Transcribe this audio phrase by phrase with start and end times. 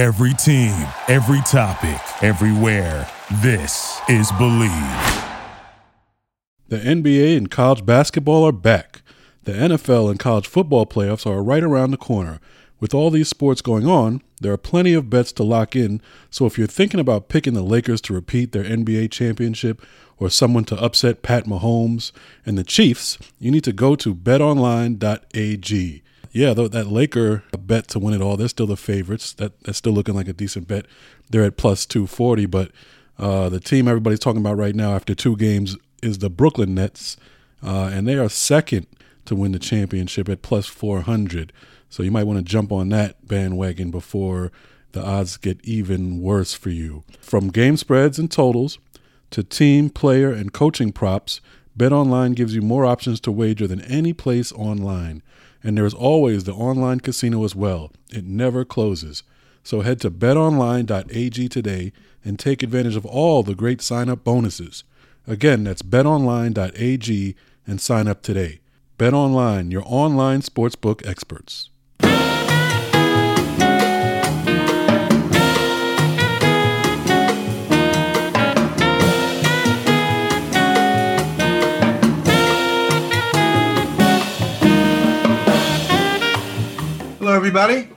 [0.00, 3.06] Every team, every topic, everywhere.
[3.42, 4.70] This is Believe.
[6.68, 9.02] The NBA and college basketball are back.
[9.42, 12.40] The NFL and college football playoffs are right around the corner.
[12.80, 16.00] With all these sports going on, there are plenty of bets to lock in.
[16.30, 19.82] So if you're thinking about picking the Lakers to repeat their NBA championship
[20.16, 22.10] or someone to upset Pat Mahomes
[22.46, 26.02] and the Chiefs, you need to go to betonline.ag.
[26.32, 29.32] Yeah, that Laker bet to win it all, they're still the favorites.
[29.32, 30.86] That that's still looking like a decent bet.
[31.28, 32.70] They're at plus 240, but
[33.18, 37.16] uh, the team everybody's talking about right now after two games is the Brooklyn Nets,
[37.62, 38.86] uh, and they are second
[39.26, 41.52] to win the championship at plus 400.
[41.88, 44.52] So you might want to jump on that bandwagon before
[44.92, 47.04] the odds get even worse for you.
[47.20, 48.78] From game spreads and totals
[49.30, 51.40] to team, player, and coaching props,
[51.78, 55.22] BetOnline gives you more options to wager than any place online.
[55.62, 57.92] And there is always the online casino as well.
[58.10, 59.22] It never closes.
[59.62, 61.92] So head to betonline.ag today
[62.24, 64.84] and take advantage of all the great sign up bonuses.
[65.26, 68.60] Again, that's betonline.ag and sign up today.
[68.98, 71.70] BetOnline, your online sportsbook experts.
[87.30, 87.88] Hello, everybody.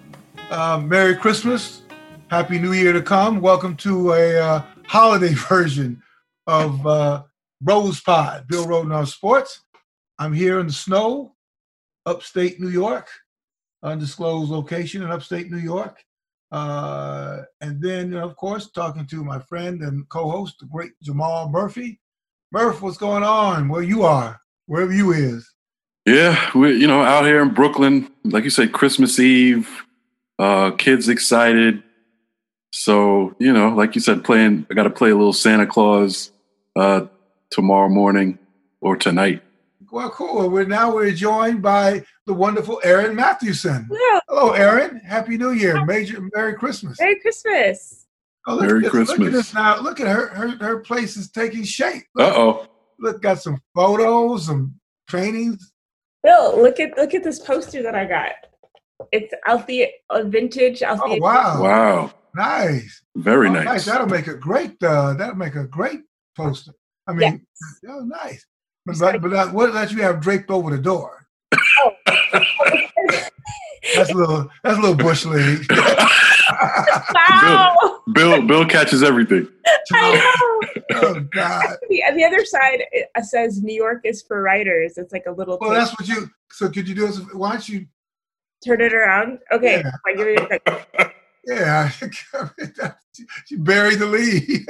[0.51, 1.81] Uh, Merry Christmas.
[2.29, 3.41] Happy New Year to come.
[3.41, 6.03] Welcome to a uh, holiday version
[6.45, 7.23] of uh,
[7.59, 9.63] Rose Pod, Bill Rhoden on Sports.
[10.19, 11.33] I'm here in the snow,
[12.05, 13.09] upstate New York,
[13.81, 16.03] undisclosed location in upstate New York.
[16.51, 21.99] Uh, and then, of course, talking to my friend and co-host, the great Jamal Murphy.
[22.51, 23.67] Murph, what's going on?
[23.67, 25.51] Where you are, wherever you is.
[26.05, 29.85] Yeah, we're you know out here in Brooklyn, like you said, Christmas Eve.
[30.37, 31.81] Uh, kids excited.
[32.71, 34.65] So you know, like you said, playing.
[34.69, 36.31] I got to play a little Santa Claus
[36.75, 37.05] uh,
[37.51, 38.37] tomorrow morning
[38.81, 39.43] or tonight.
[39.91, 40.49] Well, cool.
[40.49, 43.87] We're now we're joined by the wonderful Aaron Matthewson.
[43.89, 44.99] Hello, Hello Erin.
[45.05, 45.85] Happy New Year.
[45.85, 46.99] Major Merry Christmas.
[46.99, 48.07] Merry Christmas.
[48.45, 49.19] Oh, look, Merry Christmas.
[49.19, 49.79] Look at this now.
[49.79, 50.27] Look at her.
[50.29, 52.03] Her her place is taking shape.
[52.19, 52.67] Uh oh.
[52.99, 54.73] Look, got some photos, some
[55.07, 55.72] paintings.
[56.23, 58.31] Bill, look at look at this poster that I got.
[59.11, 61.17] It's Althea, a vintage Althea.
[61.17, 61.61] Oh wow!
[61.61, 62.13] Wow.
[62.35, 63.01] Nice.
[63.15, 63.65] Very oh, nice.
[63.65, 63.85] nice.
[63.85, 64.81] That'll make a great.
[64.81, 66.01] Uh, that'll make a great
[66.35, 66.73] poster.
[67.07, 67.39] I mean, yes.
[67.89, 68.45] oh, nice.
[68.85, 71.27] But, but, but that, what that you have draped over the door?
[71.53, 71.91] Oh.
[73.95, 74.49] that's a little.
[74.63, 75.65] That's a little bush league.
[77.31, 77.92] wow.
[78.11, 79.47] Bill, Bill, Bill catches everything.
[79.93, 80.99] I know.
[81.01, 81.77] oh God!
[81.89, 82.83] The, the other side
[83.21, 84.97] says New York is for writers.
[84.97, 85.57] It's like a little.
[85.59, 86.29] Well, that's what you.
[86.51, 87.19] So could you do this?
[87.33, 87.85] Why don't you
[88.65, 89.39] turn it around?
[89.51, 89.91] Okay, yeah.
[90.05, 91.11] I give you a second.
[91.45, 94.65] Yeah, she buried the lead.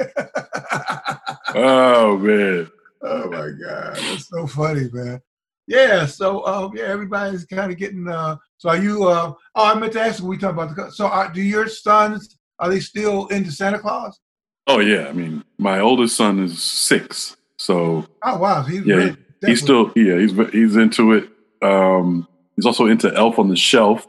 [1.54, 2.68] oh man!
[3.00, 5.20] Oh my god, that's so funny, man.
[5.68, 8.08] Yeah, so um, yeah, everybody's kind of getting.
[8.08, 9.04] Uh, so are you?
[9.04, 10.20] Uh, oh, I meant to ask.
[10.20, 10.90] We talking about the.
[10.90, 12.36] So are, do your sons?
[12.64, 14.18] Are they still into Santa Claus?
[14.66, 18.06] Oh yeah, I mean, my oldest son is six, so.
[18.22, 21.28] Oh wow, he's yeah, really, he's still yeah he's he's into it.
[21.60, 22.26] Um,
[22.56, 24.08] he's also into Elf on the Shelf,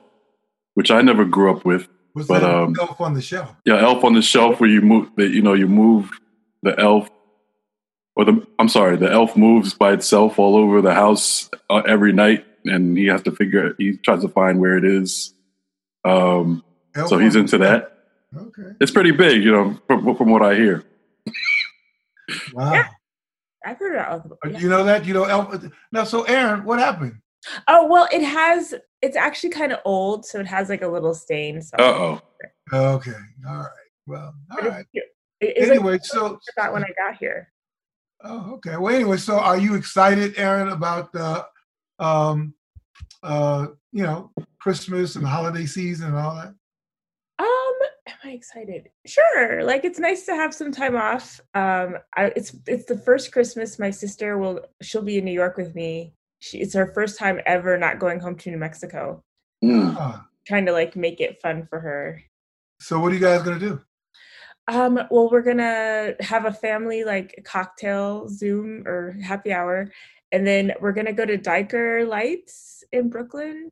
[0.76, 1.90] which I never grew up with.
[2.14, 2.50] What's but that?
[2.50, 3.54] um, elf on the shelf.
[3.66, 6.10] Yeah, elf on the shelf where you move that you know you move
[6.64, 7.10] the elf
[8.16, 12.14] or the I'm sorry, the elf moves by itself all over the house uh, every
[12.14, 13.76] night, and he has to figure.
[13.78, 15.34] He tries to find where it is.
[16.06, 16.64] Um,
[17.08, 17.95] so he's into that.
[18.38, 20.84] Okay, it's pretty big, you know, from, from what I hear.
[22.54, 22.88] wow, yeah.
[23.66, 24.62] I've heard of it.
[24.62, 25.64] You know that you know elf.
[25.92, 27.20] Now, so Aaron, what happened?
[27.68, 28.74] Oh well, it has.
[29.02, 31.62] It's actually kind of old, so it has like a little stain.
[31.62, 31.78] So.
[31.78, 32.22] Uh oh.
[32.74, 33.12] Okay.
[33.48, 33.70] All right.
[34.08, 34.34] Well.
[34.52, 34.86] All but right.
[34.94, 35.04] It,
[35.42, 37.52] it, anyway, like, so that when I got here.
[38.24, 38.78] Oh, okay.
[38.78, 41.46] Well, anyway, so are you excited, Aaron, about the,
[42.00, 42.56] um,
[43.22, 46.54] uh, you know, Christmas and holiday season and all that?
[47.38, 48.90] Um, am I excited?
[49.06, 49.64] Sure.
[49.64, 51.40] Like it's nice to have some time off.
[51.54, 55.58] Um, I, it's it's the first Christmas my sister will she'll be in New York
[55.58, 56.14] with me.
[56.40, 59.24] She, it's her first time ever not going home to New Mexico.
[59.64, 60.24] Mm.
[60.46, 62.22] Trying to like make it fun for her.
[62.80, 63.82] So what are you guys gonna do?
[64.68, 69.92] Um, well, we're gonna have a family like cocktail Zoom or happy hour,
[70.32, 73.72] and then we're gonna go to Dyker Lights in Brooklyn.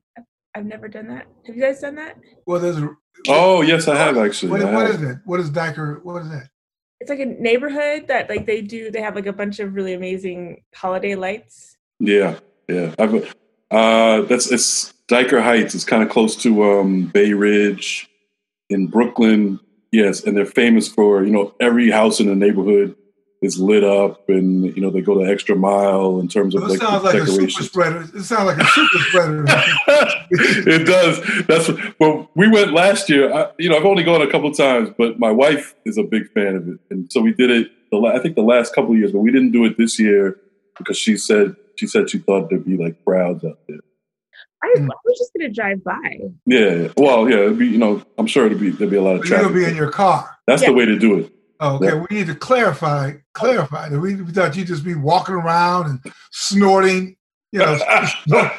[0.56, 1.28] I've never done that.
[1.46, 2.18] Have you guys done that?
[2.46, 2.90] Well, there's a.
[3.28, 4.52] Oh yes, I have actually.
[4.52, 4.96] What, what have.
[4.96, 5.18] is it?
[5.26, 6.04] What is Dyker?
[6.04, 6.50] What is that?
[7.00, 8.92] It's like a neighborhood that like they do.
[8.92, 11.78] They have like a bunch of really amazing holiday lights.
[12.00, 12.94] Yeah, yeah.
[13.00, 13.36] I've,
[13.72, 15.76] uh, that's it's Dyker Heights.
[15.76, 18.10] It's kind of close to um, Bay Ridge
[18.70, 19.60] in Brooklyn.
[19.92, 22.96] Yes, and they're famous for you know every house in the neighborhood
[23.44, 26.70] is lit up, and you know they go the extra mile in terms of It
[26.70, 27.66] like sounds like a super decorations.
[27.68, 28.02] spreader.
[28.16, 29.46] It sounds like a super spreader.
[30.32, 31.46] it does.
[31.48, 31.70] That's
[32.00, 32.30] well.
[32.36, 33.32] We went last year.
[33.34, 36.32] I, you know, I've only gone a couple times, but my wife is a big
[36.32, 37.70] fan of it, and so we did it.
[37.92, 40.00] The la- I think the last couple of years, but we didn't do it this
[40.00, 40.40] year
[40.78, 43.80] because she said she said she thought there'd be like crowds out there.
[44.64, 44.74] I.
[44.80, 46.18] I was just gonna drive by.
[46.46, 46.88] Yeah.
[46.98, 47.38] Well, yeah.
[47.42, 49.48] It'd be, you know, I'm sure it'd be there'd be a lot of You're traffic.
[49.50, 50.38] gonna be in your car.
[50.48, 50.70] That's Yeah.
[50.70, 51.32] the way to do it.
[51.60, 52.06] Oh, okay, Yeah.
[52.10, 53.14] we need to clarify.
[53.34, 53.90] Clarify.
[53.90, 57.16] that We, we thought you'd just be walking around and snorting.
[57.52, 57.78] You know,
[58.28, 58.50] no,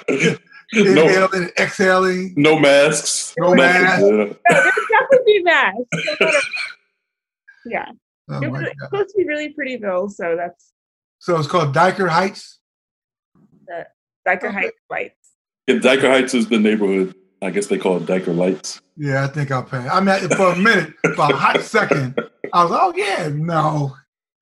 [0.72, 2.34] inhaling and exhaling.
[2.36, 3.34] no masks.
[3.38, 3.56] No Nothing.
[3.56, 4.00] masks.
[4.02, 4.10] Yeah.
[4.10, 6.46] No, there's definitely be masks.
[7.66, 7.86] Yeah,
[8.28, 8.72] Oh it was God.
[8.82, 10.72] supposed to be really pretty though, so that's
[11.18, 12.58] So it's called Dyker Heights.
[13.66, 13.86] the
[14.28, 14.52] Dyker Okay.
[14.52, 15.14] Heights lights.
[15.66, 17.14] Yeah, Dyker Heights is the neighborhood.
[17.44, 18.80] I guess they call it Dyker Lights.
[18.96, 19.76] Yeah, I think I'll pay.
[19.76, 22.18] I mean, for a minute, for a hot second,
[22.54, 23.94] I was, oh yeah, no,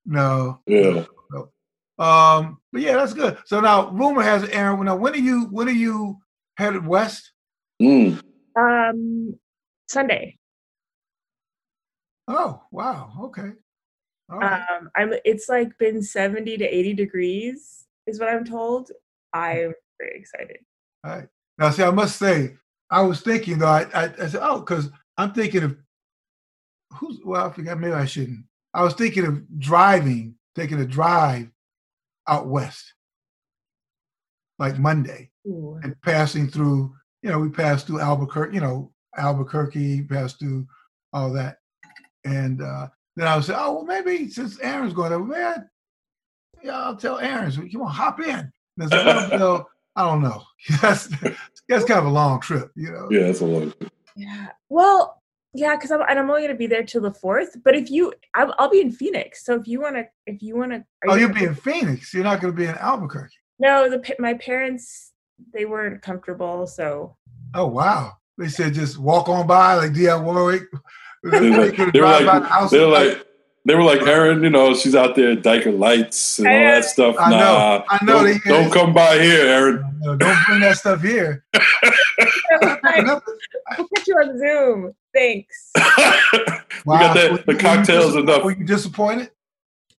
[0.06, 0.60] no.
[0.66, 1.04] Yeah.
[1.98, 3.38] Um, but yeah, that's good.
[3.44, 4.84] So now, rumor has it, Aaron.
[4.84, 5.46] Now, when are you?
[5.46, 6.18] When are you
[6.56, 7.32] headed west?
[7.80, 8.22] Mm.
[8.56, 9.34] Um,
[9.88, 10.38] Sunday.
[12.28, 13.12] Oh, wow.
[13.24, 13.50] Okay.
[14.30, 14.62] All right.
[14.62, 15.12] Um, I'm.
[15.24, 18.90] It's like been seventy to eighty degrees, is what I'm told.
[19.32, 20.58] I'm very excited.
[21.04, 21.28] All right.
[21.58, 22.54] Now, see, I must say,
[22.92, 23.66] I was thinking though.
[23.66, 25.76] I, I, I said, oh, because I'm thinking of
[26.92, 27.18] who's.
[27.24, 27.80] Well, I forgot.
[27.80, 28.44] Maybe I shouldn't.
[28.74, 31.50] I was thinking of driving, taking a drive
[32.28, 32.92] out west,
[34.58, 35.80] like Monday, Ooh.
[35.82, 36.94] and passing through.
[37.22, 38.54] You know, we passed through Albuquerque.
[38.54, 40.66] You know, Albuquerque, passed through
[41.14, 41.58] all that,
[42.24, 45.68] and uh, then I was saying, oh, well, maybe since Aaron's going over, man,
[46.62, 47.50] yeah, I'll tell Aaron.
[47.50, 48.52] So you want to hop in?
[48.78, 50.42] And I said, well, I don't know.
[50.80, 51.08] that's
[51.68, 53.08] that's kind of a long trip, you know.
[53.10, 53.74] Yeah, that's a lot.
[54.16, 54.48] Yeah.
[54.68, 55.22] Well,
[55.54, 57.56] yeah, because I'm and I'm only gonna be there till the fourth.
[57.62, 59.44] But if you, I'll, I'll be in Phoenix.
[59.44, 62.14] So if you wanna, if you wanna, Oh, you you'll be in Phoenix.
[62.14, 63.34] You're not going to be in Albuquerque.
[63.58, 65.12] No, the my parents
[65.52, 66.66] they weren't comfortable.
[66.66, 67.16] So
[67.54, 68.12] Oh wow!
[68.38, 70.64] They said just walk on by like Dionne Warwick.
[71.24, 72.72] They were like, they were drive by the like, house
[73.64, 76.38] they were like, they were like, Aaron, you know, she's out there at Dyker Lights
[76.38, 77.16] and all that stuff.
[77.18, 77.36] I know.
[77.38, 79.84] Nah, I know Don't, they- don't come by here, Aaron.
[80.00, 81.44] No, don't bring that stuff here.
[82.62, 83.20] I'll
[83.88, 84.94] catch you on Zoom.
[85.14, 85.70] Thanks.
[85.76, 85.80] we
[86.98, 88.44] got that, the you- were you cocktails disappointed- enough.
[88.44, 89.30] Were you disappointed?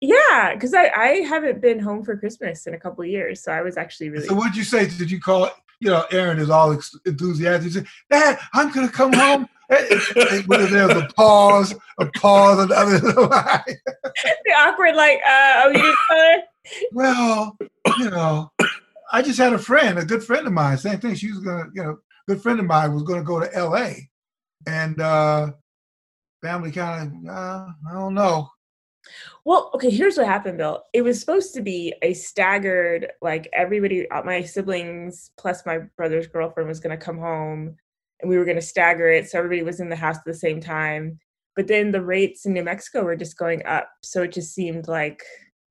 [0.01, 3.53] Yeah, because I I haven't been home for Christmas in a couple of years, so
[3.53, 4.27] I was actually really.
[4.27, 4.85] So what'd you say?
[4.87, 5.49] Did you call?
[5.79, 7.63] You know, Aaron is all ex- enthusiastic.
[7.63, 9.47] He said, "Dad, I'm gonna come home."
[10.47, 15.69] Whether there was a pause, a pause and the other the awkward like, uh, oh,
[15.69, 16.43] you didn't tell?
[16.91, 17.57] Well,
[17.99, 18.51] you know,
[19.11, 20.77] I just had a friend, a good friend of mine.
[20.77, 21.15] Same thing.
[21.15, 24.09] She was gonna, you know, good friend of mine was gonna go to L.A.
[24.67, 25.51] and uh
[26.41, 28.49] family kind of, uh, I don't know.
[29.45, 30.83] Well, okay, here's what happened, Bill.
[30.93, 36.69] It was supposed to be a staggered, like everybody, my siblings plus my brother's girlfriend
[36.69, 37.75] was going to come home
[38.23, 39.29] and we were going to stagger it.
[39.29, 41.19] So everybody was in the house at the same time.
[41.55, 43.87] But then the rates in New Mexico were just going up.
[44.01, 45.21] So it just seemed like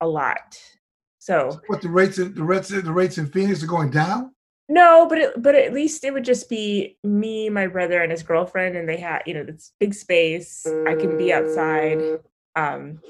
[0.01, 0.57] a lot.
[1.19, 4.33] So What the rates in the rates the rates in Phoenix are going down?
[4.69, 8.23] no, but it, but at least it would just be me, my brother, and his
[8.23, 10.67] girlfriend, and they had you know this big space.
[10.87, 12.01] I can be outside.
[12.57, 13.01] Um,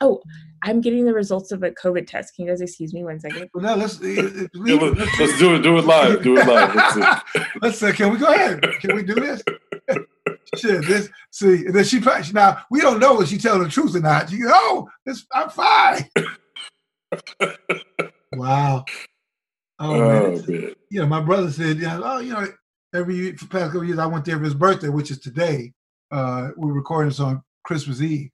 [0.00, 0.22] oh,
[0.62, 2.34] I'm getting the results of a COVID test.
[2.34, 3.48] Can you guys excuse me one second?
[3.54, 4.20] Well, now let's Yeah,
[4.54, 5.62] let- let's do it.
[5.62, 6.22] Do it live.
[6.22, 6.74] Do it live.
[6.74, 7.40] Let's see.
[7.62, 8.60] Let's uh, can we go ahead?
[8.80, 9.42] Can we do this?
[10.56, 11.66] Shit, this see.
[11.66, 14.28] And then she probably now we don't know if she telling the truth or not.
[14.30, 16.06] She go, oh, this, I'm fine.
[18.32, 18.84] wow.
[19.78, 20.22] Oh, man.
[20.22, 20.74] Oh It's- man.
[20.90, 22.46] you know, my brother said, you know, oh, you know,
[22.94, 25.72] every for past couple years I went there for his birthday, which is today.
[26.10, 28.30] Uh, we're recording this on Christmas Eve,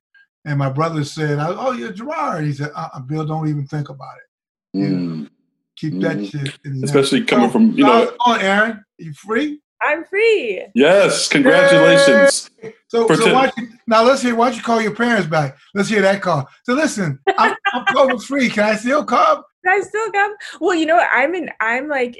[0.46, 4.14] and my brother said, "Oh, you're Gerard." He said, uh, Bill, don't even think about
[4.16, 4.78] it.
[4.78, 5.28] Mm.
[5.76, 6.30] Keep that Mhm.
[6.30, 8.04] shit." In the Especially coming So, from you know.
[8.04, 9.60] uh, on Aaron, you free?
[9.82, 10.64] I'm free.
[10.74, 12.48] Yes, congratulations.
[12.88, 14.34] So, so ten- why you, now let's hear.
[14.34, 15.56] Why don't you call your parents back?
[15.74, 16.48] Let's hear that call.
[16.64, 18.48] So listen, I'm, I'm COVID free.
[18.48, 19.42] Can I still come?
[19.64, 20.34] Can I still come?
[20.60, 21.08] Well, you know what?
[21.12, 21.50] I'm in.
[21.60, 22.18] I'm like,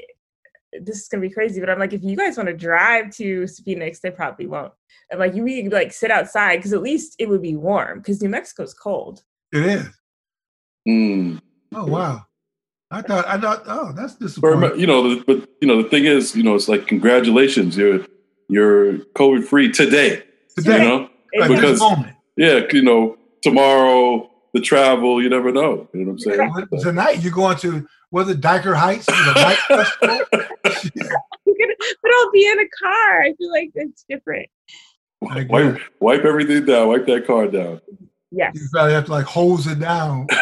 [0.81, 3.47] this is gonna be crazy, but I'm like, if you guys want to drive to
[3.47, 4.73] Phoenix, they probably won't.
[5.11, 8.21] I'm like, you can like sit outside because at least it would be warm because
[8.21, 9.23] New Mexico's cold.
[9.53, 9.87] It is.
[10.87, 11.41] Mm.
[11.73, 12.25] Oh wow.
[12.91, 13.27] I thought.
[13.27, 13.63] I thought.
[13.67, 14.59] Oh, that's disappointing.
[14.59, 17.75] remember, you know, the, but you know, the thing is, you know, it's like congratulations,
[17.77, 18.05] you're
[18.49, 20.23] you're COVID free today.
[20.55, 22.15] Today, You know, It's like- because- moment.
[22.37, 25.89] yeah, you know, tomorrow the travel, you never know.
[25.93, 26.81] You know what I'm saying?
[26.81, 29.05] Tonight you're going to was it Dyker Heights?
[29.05, 30.19] The night festival?
[32.01, 33.21] but I'll be in a car.
[33.23, 34.47] I feel like it's different.
[35.21, 36.89] Wipe, wipe everything down.
[36.89, 37.81] Wipe that car down.
[38.31, 38.51] Yes.
[38.55, 40.27] You probably have to like hose it down.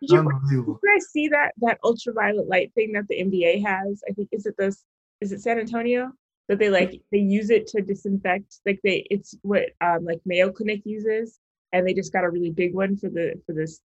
[0.00, 0.80] Did you, Unbelievable.
[0.82, 4.02] you guys see that that ultraviolet light thing that the NBA has?
[4.08, 4.84] I think is it this
[5.20, 6.10] is it San Antonio
[6.48, 10.50] that they like they use it to disinfect like they it's what um like Mayo
[10.50, 11.38] Clinic uses
[11.72, 13.80] and they just got a really big one for the for this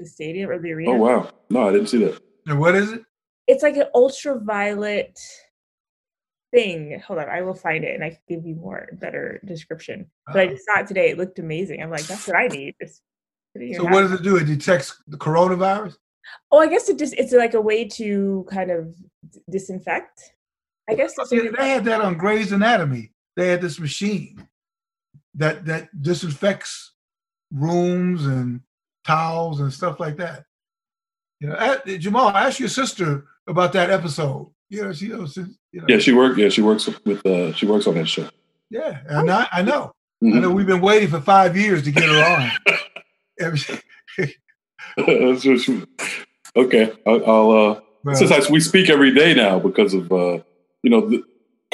[0.00, 0.92] the stadium or the arena.
[0.92, 1.30] oh wow!
[1.50, 2.20] No, I didn't see that.
[2.46, 3.02] And what is it?
[3.46, 5.18] It's like an ultraviolet
[6.52, 7.00] thing.
[7.06, 10.10] Hold on, I will find it and I can give you more better description.
[10.26, 11.10] But I Uh, just saw it today.
[11.10, 11.82] It looked amazing.
[11.82, 12.74] I'm like, that's what I need.
[12.80, 13.02] Just
[13.54, 14.36] put it in your so what does it do?
[14.36, 15.96] It detects the coronavirus?
[16.50, 18.94] Oh, I guess it just it's like a way to kind of
[19.30, 20.20] d- disinfect.
[20.88, 23.12] I guess that's Yeah, they had that on Grey's Anatomy.
[23.36, 24.48] They had this machine
[25.34, 26.94] that that disinfects
[27.52, 28.60] rooms and
[29.06, 30.44] towels and stuff like that.
[31.40, 34.50] You know, a- Jamal, ask your sister about that episode.
[34.68, 35.36] You know, she knows.
[35.36, 35.46] You
[35.80, 36.38] know, Yeah, she worked.
[36.38, 37.24] Yeah, she works with.
[37.26, 38.28] Uh, she works on that show.
[38.70, 39.92] yeah, and I, I know.
[40.22, 40.42] I Mhm.
[40.42, 40.50] know.
[40.50, 42.50] We've been waiting for five years to get her on.
[44.96, 45.68] That's just,
[46.56, 46.92] okay.
[47.06, 47.24] I'll.
[47.26, 50.40] I'll uh, well, since I, we speak every day now because of uh,
[50.82, 51.22] you know the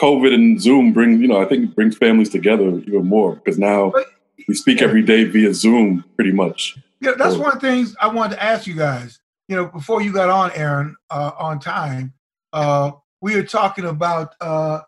[0.01, 3.59] COVID and Zoom bring you know I think it brings families together even more because
[3.59, 3.93] now
[4.49, 6.77] we speak every day via Zoom pretty much.
[7.01, 9.21] Yeah, that's one of the things I wanted to ask you guys.
[9.49, 12.13] You know, before you got on, Aaron, uh, on time,
[12.53, 14.81] uh, we were talking about uh,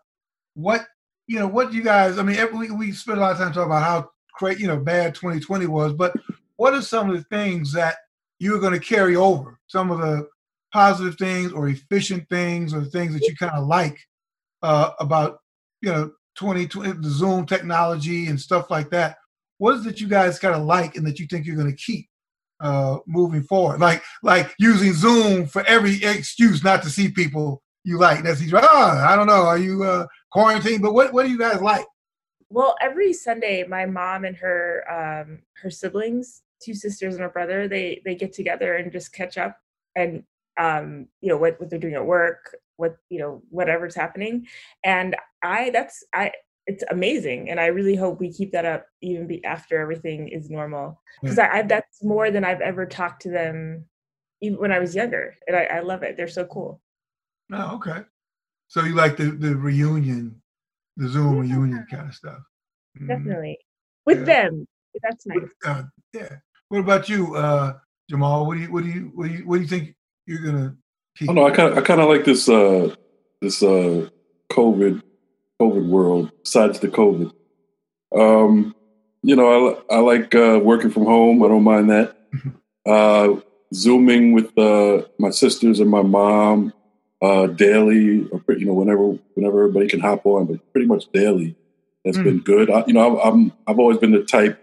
[0.55, 0.87] what
[1.29, 2.19] you know, what you guys.
[2.19, 4.67] I mean, every, we we spent a lot of time talking about how great, you
[4.67, 6.15] know, bad 2020 was, but
[6.57, 7.97] what are some of the things that
[8.39, 9.61] you're going to carry over?
[9.69, 10.29] Some of the
[10.73, 13.99] positive things or efficient things or things that you kind of like
[14.63, 15.41] uh, about
[15.83, 19.18] you know 2020, the Zoom technology and stuff like that.
[19.59, 21.77] What is it you guys kind of like and that you think you're going to
[21.77, 22.09] keep?
[22.61, 23.81] uh, moving forward.
[23.81, 28.25] Like like using Zoom for every excuse not to see people you like.
[28.25, 28.53] That's easy.
[28.57, 29.47] Ah, I don't know.
[29.47, 30.83] Are you uh, quarantined?
[30.83, 31.87] But what what do you guys like?
[32.51, 37.69] well, every Sunday, my mom and her um her siblings, two sisters and a brother,
[37.69, 39.59] they they get together and just catch up
[39.97, 40.23] and
[40.59, 44.47] um you know what what they're doing at work, what you know whatever's happening,
[44.85, 46.33] and I that's I
[46.69, 50.51] it's amazing and i really hope we keep that up even be after everything is
[50.51, 53.87] normal because I, I that's more than i've ever talked to them
[54.43, 56.81] even when i was younger and i, I love it they're so cool
[57.51, 58.01] Oh, okay.
[58.67, 60.43] So you like the the reunion,
[60.99, 61.57] the Zoom Yeah.
[61.57, 62.43] reunion kind of stuff.
[63.01, 63.09] Mhm.
[63.09, 63.57] definitely
[64.05, 64.25] with Yeah.
[64.25, 64.67] them
[65.03, 65.83] that's nice What- uh,
[66.13, 66.37] yeah.
[66.69, 67.79] What about you, uh,
[68.11, 68.47] Jamal?
[68.47, 69.95] What do you what do you what do you what do you think
[70.27, 70.77] you're gonna
[71.17, 71.31] keep?
[71.31, 71.47] I don't know.
[71.47, 72.95] I kind of I kind of like this uh,
[73.41, 74.11] this uh,
[74.53, 75.01] COVID
[75.61, 76.31] COVID world.
[76.43, 77.33] Besides the COVID,
[78.17, 78.75] um,
[79.23, 81.43] you know, I I like uh, working from home.
[81.43, 82.17] I don't mind that.
[82.87, 83.41] Uh,
[83.75, 86.73] zooming with uh, my sisters and my mom
[87.21, 91.55] uh, daily, or you know, whenever whenever everybody can hop on, but pretty much daily.
[92.05, 92.25] That's Mm.
[92.25, 92.71] been good.
[92.71, 94.59] I, you know, I'm, I'm I've always been the type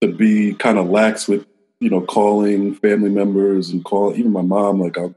[0.00, 1.44] to be kind of lax with
[1.80, 4.80] you know calling family members and call even my mom.
[4.80, 5.14] Like I'll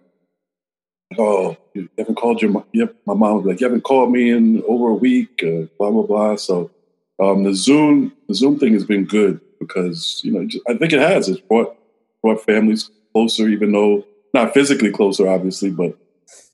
[1.18, 2.66] oh, you haven't called your mom.
[2.74, 5.92] Yep, my mom was like, you haven't called me in over a week, uh, blah,
[5.92, 6.36] blah, blah.
[6.36, 6.72] So
[7.20, 10.94] um, the Zoom, the Zoom thing has been good because, you know, just, I think
[10.94, 11.28] it has.
[11.28, 11.76] It's brought,
[12.22, 15.98] brought families closer, even though not physically closer, obviously, but,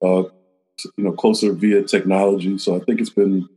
[0.02, 0.24] uh,
[0.98, 2.58] you know, closer via technology.
[2.58, 3.48] So I think it's been,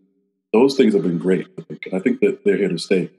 [0.53, 1.47] those things have been great.
[1.59, 3.11] I think, I think that they're here to stay.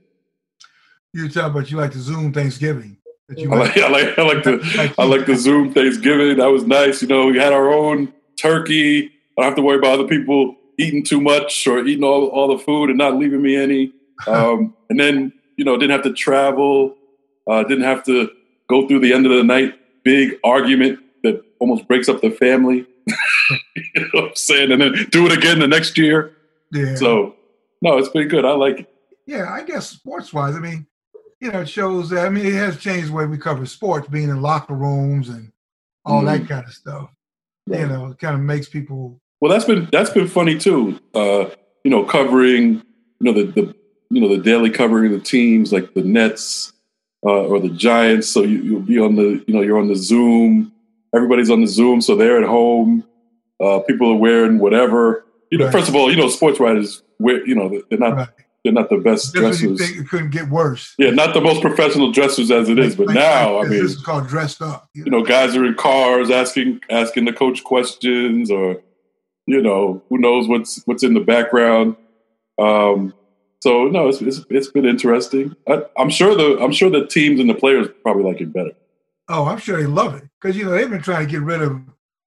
[1.13, 2.97] You talking about you like the Zoom Thanksgiving.
[3.37, 3.77] I like.
[3.77, 6.37] I like, I like the, I like the Zoom Thanksgiving.
[6.37, 7.01] That was nice.
[7.01, 9.05] You know, we had our own turkey.
[9.05, 12.47] I don't have to worry about other people eating too much or eating all, all
[12.47, 13.93] the food and not leaving me any.
[14.27, 16.97] Um, and then, you know, didn't have to travel.
[17.49, 18.29] Uh, didn't have to
[18.69, 22.85] go through the end of the night big argument that almost breaks up the family.
[23.07, 24.73] you know what I'm saying?
[24.73, 26.35] And then do it again the next year.
[26.73, 26.95] yeah.
[26.95, 27.35] So,
[27.81, 28.43] no, it's been good.
[28.43, 28.93] I like it.
[29.25, 30.85] Yeah, I guess sports wise, I mean,
[31.41, 34.07] you know, it shows that I mean it has changed the way we cover sports,
[34.07, 35.51] being in locker rooms and
[36.05, 37.09] all that kind of stuff.
[37.67, 40.99] You know, it kind of makes people Well, that's been that's been funny too.
[41.13, 41.49] Uh,
[41.83, 42.81] you know, covering
[43.19, 43.75] you know the, the
[44.09, 46.73] you know the daily covering of the teams like the Nets
[47.25, 48.27] uh, or the Giants.
[48.27, 50.71] So you, you'll be on the you know you're on the Zoom.
[51.13, 53.03] Everybody's on the Zoom, so they're at home.
[53.61, 55.25] Uh, people are wearing whatever.
[55.51, 55.71] You know, Right.
[55.71, 58.27] first of all, you know, sports writers wear you know they're not right.
[58.63, 59.79] They're not the best you dressers.
[59.79, 60.93] think it couldn't get worse.
[60.97, 62.95] Yeah, not the most professional dressers as it is.
[62.95, 64.89] But Like- now, like I mean, this is called dressed up.
[64.93, 68.81] You you know, guys are in cars asking asking the coach questions, or
[69.47, 71.95] you know, who knows what's what's in the background.
[72.61, 73.13] Um,
[73.61, 75.55] so no, it's, it's it's been interesting.
[75.67, 78.71] I, I'm sure the I'm sure the teams and the players probably like it better.
[79.29, 81.61] Oh, I'm sure they love it because you know they've been trying to get rid
[81.61, 81.79] of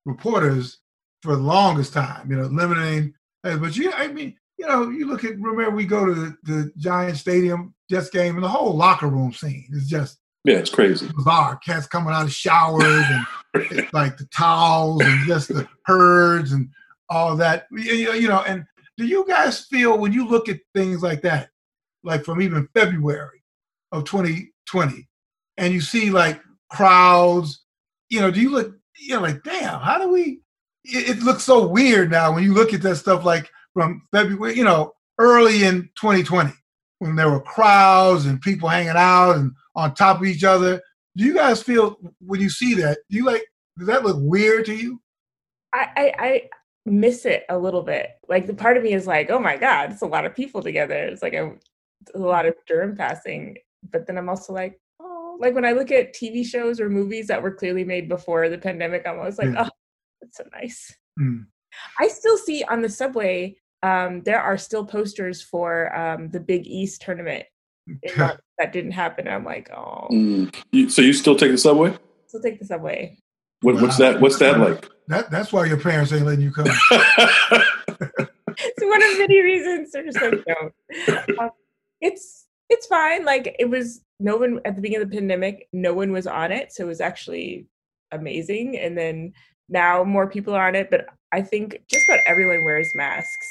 [0.05, 0.79] reporters
[1.21, 2.29] for the longest time.
[2.29, 3.13] You know, limiting.
[3.43, 6.37] uh, But yeah, I mean, you know, you look at remember we go to the,
[6.43, 10.69] the Giant Stadium Jets game and the whole locker room scene is just yeah, it's
[10.69, 11.09] crazy.
[11.15, 11.57] Bizarre.
[11.57, 16.69] Cats coming out of showers and like the towels and just the herds and
[17.09, 17.67] all that.
[17.71, 18.65] You know, and
[18.97, 21.49] do you guys feel when you look at things like that,
[22.03, 23.43] like from even February
[23.91, 25.07] of 2020,
[25.57, 27.63] and you see like crowds,
[28.09, 30.39] you know, do you look, you know, like, damn, how do we?
[30.85, 34.55] It, it looks so weird now when you look at that stuff like from February,
[34.55, 36.51] you know, early in 2020
[36.99, 40.81] when there were crowds and people hanging out and on top of each other.
[41.15, 42.99] Do you guys feel when you see that?
[43.09, 43.43] Do you like?
[43.77, 45.01] Does that look weird to you?
[45.73, 46.49] I, I, I
[46.85, 48.09] miss it a little bit.
[48.27, 50.61] Like the part of me is like, oh my god, it's a lot of people
[50.61, 50.95] together.
[50.95, 51.53] It's like a,
[52.13, 53.57] a lot of germ passing.
[53.91, 57.27] But then I'm also like, oh, like when I look at TV shows or movies
[57.27, 59.65] that were clearly made before the pandemic, I'm always like, yeah.
[59.67, 59.71] oh,
[60.21, 60.95] it's so nice.
[61.19, 61.45] Mm.
[61.99, 66.65] I still see on the subway um, there are still posters for um, the Big
[66.65, 67.43] East tournament
[68.15, 69.27] that, that, didn't happen.
[69.27, 70.07] I'm like, oh.
[70.11, 70.55] Mm.
[70.71, 71.95] You, so you still take the subway?
[72.27, 73.17] Still take the subway.
[73.61, 74.19] What, what's that?
[74.19, 74.89] What's that like?
[75.09, 76.65] That that's why your parents ain't letting you come.
[76.91, 79.91] it's one of many reasons.
[79.91, 81.35] They're just like, no.
[81.37, 81.49] Um,
[81.99, 83.25] it's it's fine.
[83.25, 85.67] Like it was no one at the beginning of the pandemic.
[85.73, 87.67] No one was on it, so it was actually
[88.13, 88.77] amazing.
[88.77, 89.33] And then
[89.67, 93.47] now more people are on it, but I think just about everyone wears masks.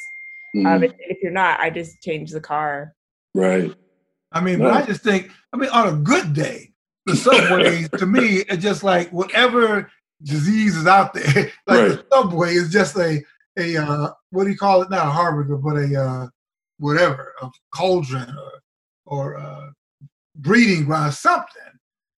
[0.54, 0.66] Mm.
[0.66, 2.94] Um, if, if, you're not, I just change the car.
[3.34, 3.72] Right.
[4.32, 6.72] I mean, but I just think, I mean, on a good day,
[7.06, 9.90] the subway to me it's just like whatever
[10.22, 11.50] disease is out there.
[11.66, 11.88] like right.
[11.88, 13.22] the subway is just a
[13.58, 14.90] a uh, what do you call it?
[14.90, 16.28] Not a harbinger, but a uh,
[16.78, 18.52] whatever, a cauldron or
[19.04, 19.70] or uh,
[20.36, 21.48] breeding ground, something.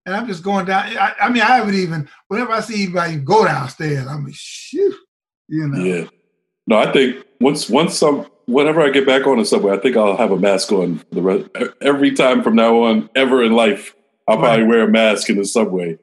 [0.07, 0.85] And I'm just going down.
[0.99, 2.09] I, I, mean, I haven't even.
[2.29, 4.95] Whenever I see anybody go downstairs, I'm like, shoot,
[5.49, 5.83] you know.
[5.83, 6.05] Yeah.
[6.67, 9.97] No, I think once once some whenever I get back on the subway, I think
[9.97, 11.51] I'll have a mask on the rest,
[11.83, 13.95] every time from now on, ever in life.
[14.27, 14.45] I'll right.
[14.45, 15.99] probably wear a mask in the subway.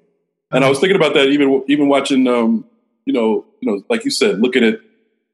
[0.51, 2.63] And I was thinking about that even even watching, um,
[3.05, 4.79] you know, you know, like you said, looking at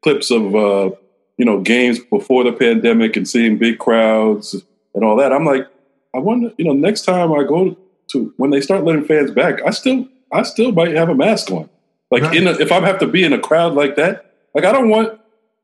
[0.02, 0.91] clips of uh,
[1.38, 4.56] you know games before the pandemic and seeing big crowds
[4.96, 5.34] and all that.
[5.34, 5.67] I'm like,
[6.15, 7.76] I wonder, you know, next time I go
[8.12, 11.52] to when they start letting fans back, I still I still might have a mask
[11.52, 11.70] on.
[12.12, 12.38] Like right.
[12.38, 14.89] in a, if I have to be in a crowd like that, like I don't
[14.89, 15.16] want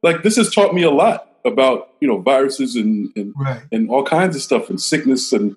[0.03, 3.63] like this has taught me a lot about you know viruses and and, right.
[3.71, 5.55] and all kinds of stuff and sickness and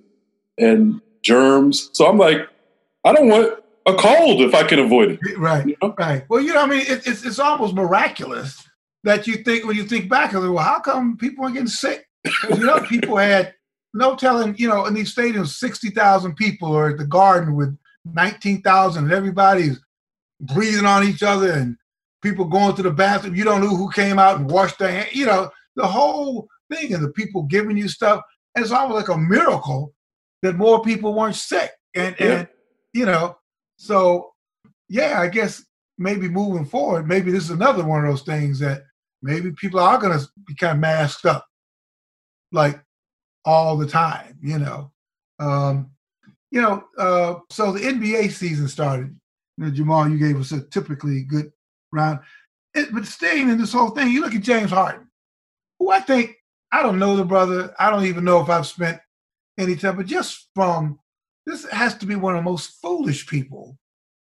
[0.59, 1.91] and germs.
[1.93, 2.49] So I'm like,
[3.05, 5.39] I don't want a cold if I can avoid it.
[5.39, 5.67] Right.
[5.67, 5.95] You know?
[5.99, 6.25] Right.
[6.29, 8.67] Well, you know, I mean, it, it's it's almost miraculous
[9.05, 12.09] that you think when you think back, well, how come people are getting sick?
[12.51, 13.55] you know, people had
[13.95, 14.57] no telling.
[14.57, 19.05] You know, in these stadiums, sixty thousand people, or at the Garden with nineteen thousand,
[19.05, 19.79] and everybody's
[20.41, 21.77] breathing on each other, and
[22.27, 23.37] people going to the bathroom.
[23.37, 25.15] You don't know who came out and washed their hands.
[25.15, 28.23] You know, the whole thing, and the people giving you stuff.
[28.55, 29.95] And it's almost like a miracle
[30.43, 31.71] that more people weren't sick.
[31.95, 32.27] And yeah.
[32.27, 32.49] and
[32.93, 33.37] you know,
[33.77, 34.33] so,
[34.89, 35.65] yeah, I guess
[35.99, 38.83] maybe moving forward, maybe this is another one of those things that
[39.23, 41.47] maybe people are going to be kind of masked up
[42.53, 42.81] like
[43.45, 44.91] all the time, you know.
[45.39, 45.91] Um,
[46.51, 49.15] you know, uh, so the NBA season started.
[49.59, 51.51] You know, Jamal, you gave us a typically good
[51.97, 52.21] round.
[52.75, 55.09] It, but staying in this whole thing, you look at James Harden,
[55.79, 56.37] who I think,
[56.73, 57.75] I don't know the brother.
[57.79, 59.01] I don't even know if I've spent
[59.59, 60.99] any time, but just from
[61.47, 63.79] this has to be one of the most foolish people.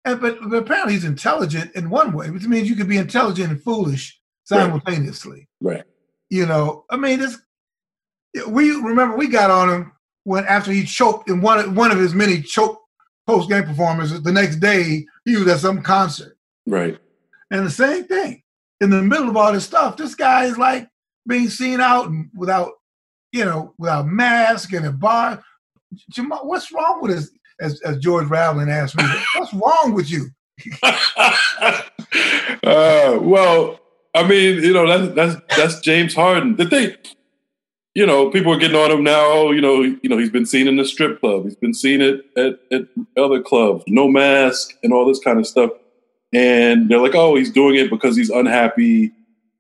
[0.05, 3.50] And, but, but apparently he's intelligent in one way, which means you could be intelligent
[3.50, 5.48] and foolish simultaneously.
[5.61, 5.83] Right.
[6.31, 7.38] You know, I mean, this.
[8.48, 9.92] We remember we got on him
[10.24, 12.81] when after he choked in one one of his many choke
[13.26, 14.22] post game performances.
[14.22, 16.37] The next day he was at some concert.
[16.66, 16.98] Right.
[17.50, 18.42] And the same thing
[18.80, 20.88] in the middle of all this stuff, this guy is like
[21.26, 22.72] being seen out and without,
[23.32, 25.42] you know, without mask and a bar.
[26.11, 27.30] Jamal, what's wrong with us?
[27.59, 29.04] As, as George Raveling asked me,
[29.37, 30.28] what's wrong with you?
[30.82, 31.32] uh,
[33.22, 33.80] well,
[34.14, 36.56] I mean, you know, that's that's that's James Harden.
[36.56, 36.94] The thing,
[37.94, 39.24] you know, people are getting on him now.
[39.26, 41.44] Oh, you know, you know, he's been seen in the strip club.
[41.44, 42.82] He's been seen at, at, at
[43.16, 45.70] other clubs, no mask and all this kind of stuff.
[46.37, 49.11] And they're like, oh, he's doing it because he's unhappy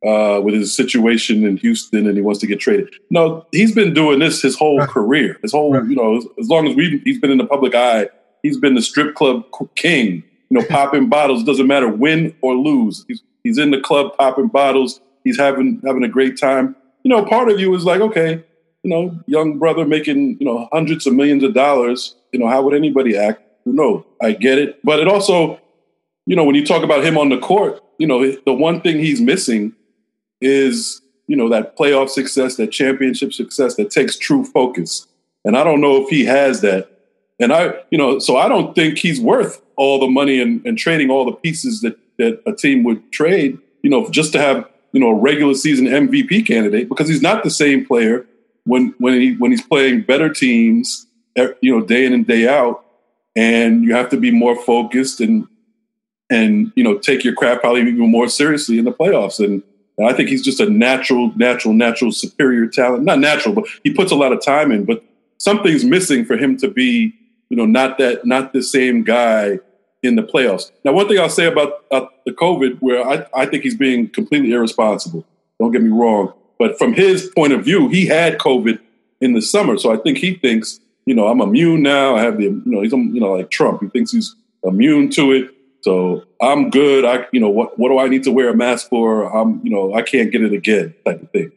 [0.06, 2.94] uh, with his situation in Houston and he wants to get traded.
[3.10, 4.88] No, he's been doing this his whole right.
[4.88, 5.38] career.
[5.40, 5.88] His whole, right.
[5.88, 8.10] you know, as, as long as we he's been in the public eye,
[8.42, 10.22] he's been the strip club king.
[10.50, 11.44] You know, popping bottles.
[11.44, 13.06] Doesn't matter win or lose.
[13.08, 15.00] He's he's in the club popping bottles.
[15.24, 16.76] He's having having a great time.
[17.04, 18.44] You know, part of you is like, okay,
[18.82, 22.16] you know, young brother making you know hundreds of millions of dollars.
[22.32, 23.40] You know, how would anybody act?
[23.64, 25.58] No, I get it, but it also,
[26.26, 28.98] you know, when you talk about him on the court, you know, the one thing
[28.98, 29.74] he's missing
[30.40, 35.06] is you know, that playoff success, that championship success that takes true focus.
[35.44, 36.88] And I don't know if he has that.
[37.40, 40.78] And I, you know, so I don't think he's worth all the money and, and
[40.78, 44.68] trading all the pieces that, that a team would trade, you know, just to have,
[44.92, 48.26] you know, a regular season MVP candidate because he's not the same player
[48.64, 51.06] when when he when he's playing better teams,
[51.60, 52.84] you know, day in and day out,
[53.36, 55.46] and you have to be more focused and
[56.30, 59.44] and you know take your craft probably even more seriously in the playoffs.
[59.44, 59.62] And,
[59.98, 63.04] I think he's just a natural, natural, natural superior talent.
[63.04, 64.84] Not natural, but he puts a lot of time in.
[64.84, 65.02] But
[65.38, 67.14] something's missing for him to be,
[67.48, 69.58] you know, not that not the same guy
[70.02, 70.70] in the playoffs.
[70.84, 74.08] Now, one thing I'll say about uh, the COVID, where I, I think he's being
[74.08, 75.24] completely irresponsible.
[75.58, 76.32] Don't get me wrong.
[76.58, 78.78] But from his point of view, he had COVID
[79.20, 82.16] in the summer, so I think he thinks, you know, I'm immune now.
[82.16, 83.82] I have the, you know, he's, you know, like Trump.
[83.82, 85.54] He thinks he's immune to it.
[85.86, 87.04] So I'm good.
[87.04, 89.22] I, you know, what what do I need to wear a mask for?
[89.32, 91.52] I'm, you know, I can't get it again, type of thing.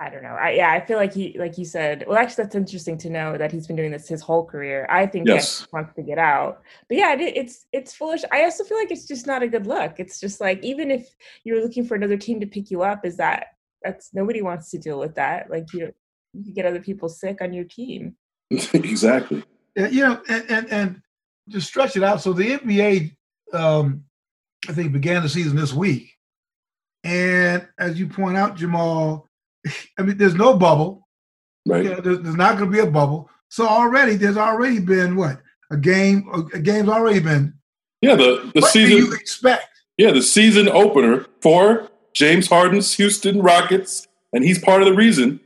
[0.00, 0.36] I don't know.
[0.40, 2.04] I, yeah, I feel like he, like you said.
[2.08, 4.88] Well, actually, that's interesting to know that he's been doing this his whole career.
[4.90, 5.60] I think yes.
[5.60, 8.22] he wants to get out, but yeah, it, it's it's foolish.
[8.32, 10.00] I also feel like it's just not a good look.
[10.00, 11.08] It's just like even if
[11.44, 13.54] you're looking for another team to pick you up, is that
[13.84, 15.48] that's nobody wants to deal with that.
[15.48, 15.92] Like you,
[16.32, 18.16] you can get other people sick on your team.
[18.50, 19.44] exactly.
[19.76, 21.02] Yeah, you know, and, and and
[21.52, 22.20] to stretch it out.
[22.20, 23.14] So the NBA,
[23.52, 24.04] um,
[24.68, 26.16] I think, began the season this week,
[27.04, 29.28] and as you point out, Jamal,
[29.98, 31.06] I mean, there's no bubble.
[31.66, 31.84] Right.
[31.84, 33.30] You know, there's, there's not going to be a bubble.
[33.48, 36.28] So already, there's already been what a game.
[36.54, 37.54] A game's already been.
[38.00, 38.96] Yeah, the the what season.
[38.96, 39.68] Do you expect?
[39.96, 45.40] Yeah, the season opener for James Harden's Houston Rockets, and he's part of the reason.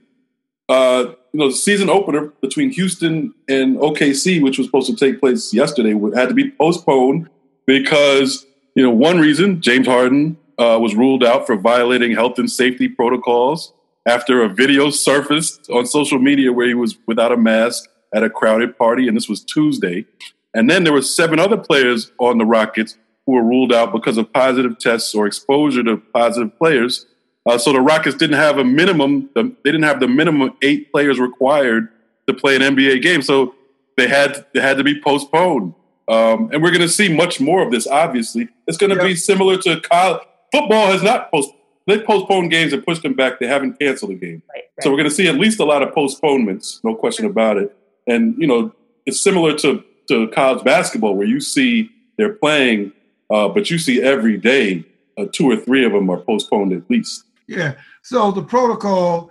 [0.69, 5.19] Uh, you know, the season opener between Houston and OKC, which was supposed to take
[5.19, 7.29] place yesterday, had to be postponed
[7.66, 12.50] because you know one reason James Harden uh, was ruled out for violating health and
[12.50, 13.72] safety protocols
[14.07, 18.31] after a video surfaced on social media where he was without a mask at a
[18.31, 20.07] crowded party, and this was Tuesday.
[20.53, 22.96] And then there were seven other players on the Rockets
[23.27, 27.07] who were ruled out because of positive tests or exposure to positive players.
[27.46, 31.18] Uh, so the Rockets didn't have a minimum; they didn't have the minimum eight players
[31.18, 31.88] required
[32.27, 33.20] to play an NBA game.
[33.20, 33.55] So
[33.96, 35.74] they had they had to be postponed.
[36.09, 37.87] Um, and we're going to see much more of this.
[37.87, 39.07] Obviously, it's going to yep.
[39.07, 40.93] be similar to college football.
[40.93, 41.51] Has not post
[41.87, 43.40] they postponed games and pushed them back.
[43.40, 44.43] They haven't canceled a game.
[44.49, 44.83] Right, right.
[44.83, 47.77] So we're going to see at least a lot of postponements, no question about it.
[48.07, 48.75] And you know,
[49.07, 52.93] it's similar to to college basketball where you see they're playing
[53.31, 54.85] uh, but you see every day,
[55.19, 57.25] uh, two or three of them are postponed at least.
[57.47, 57.75] Yeah.
[58.03, 59.31] So the protocol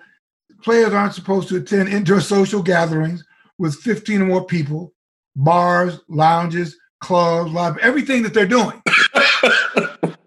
[0.62, 3.24] players aren't supposed to attend indoor social gatherings
[3.58, 4.93] with 15 or more people,
[5.36, 8.82] bars, lounges, clubs, live, everything that they're doing.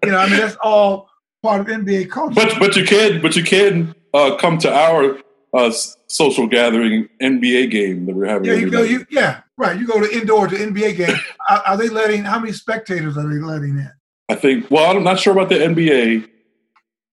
[0.03, 1.09] you know, I mean, that's all
[1.41, 2.35] part of NBA culture.
[2.35, 5.17] But but you can but you can uh, come to our
[5.53, 5.71] uh,
[6.07, 8.49] social gathering NBA game that we're having.
[8.49, 8.83] Yeah, you go.
[8.83, 9.79] You, yeah, right.
[9.79, 11.15] You go to indoor to NBA game.
[11.49, 12.23] are, are, they letting?
[12.23, 13.91] How many spectators are they letting in?
[14.29, 14.69] I think.
[14.69, 16.29] Well, I'm not sure about the NBA.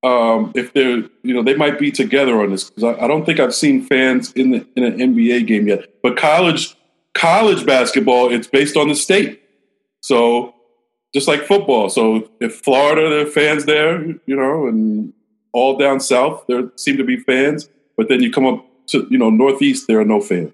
[0.02, 3.24] Um, if they're, you know, they might be together on this because I, I, don't
[3.24, 6.02] think I've seen fans in the in an NBA game yet.
[6.02, 6.76] But college
[7.14, 9.42] college basketball, it's based on the state.
[10.00, 10.54] So
[11.14, 11.88] just like football.
[11.88, 15.12] So if Florida, there are fans there, you know, and
[15.52, 17.68] all down south, there seem to be fans.
[17.96, 20.52] But then you come up to you know Northeast, there are no fans.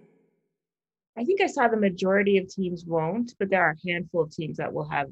[1.18, 4.30] I think I saw the majority of teams won't, but there are a handful of
[4.30, 5.08] teams that will have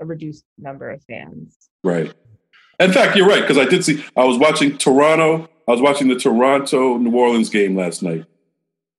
[0.00, 1.56] a reduced number of fans.
[1.82, 2.12] Right.
[2.78, 4.02] In fact, you're right because I did see.
[4.16, 5.48] I was watching Toronto.
[5.66, 8.24] I was watching the Toronto New Orleans game last night,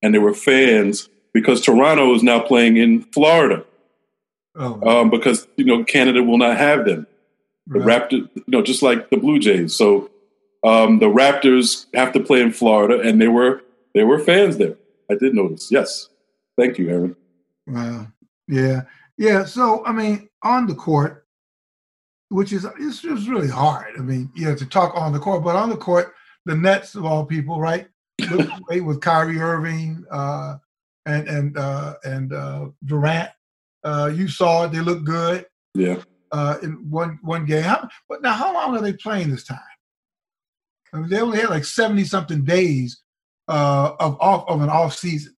[0.02, 3.66] and there were fans because Toronto is now playing in Florida.
[4.56, 4.82] Oh.
[5.02, 7.08] Um, because you know Canada will not have them.
[7.68, 8.10] The right.
[8.10, 9.76] Raptors, you know, just like the Blue Jays.
[9.76, 10.10] So
[10.64, 13.62] um, the Raptors have to play in Florida, and there were
[13.94, 14.76] there were fans there.
[15.10, 15.72] I did notice.
[15.72, 16.10] Yes,
[16.58, 17.16] thank you, Aaron.
[17.68, 18.08] Wow.
[18.48, 18.82] Yeah,
[19.18, 19.46] yeah.
[19.46, 21.26] So I mean, on the court,
[22.30, 23.94] which is it's just really hard.
[23.98, 26.14] I mean, you know, to talk on the court, but on the court,
[26.46, 27.88] the Nets of all people, right?
[28.70, 30.58] with Kyrie Irving uh,
[31.06, 33.30] and and uh, and uh, Durant.
[33.84, 35.46] Uh, you saw it; they look good.
[35.74, 35.98] Yeah.
[36.32, 39.60] Uh, in one one game, how, but now how long are they playing this time?
[40.94, 43.02] I mean, they only had like seventy something days
[43.48, 45.36] uh, of off of an off season,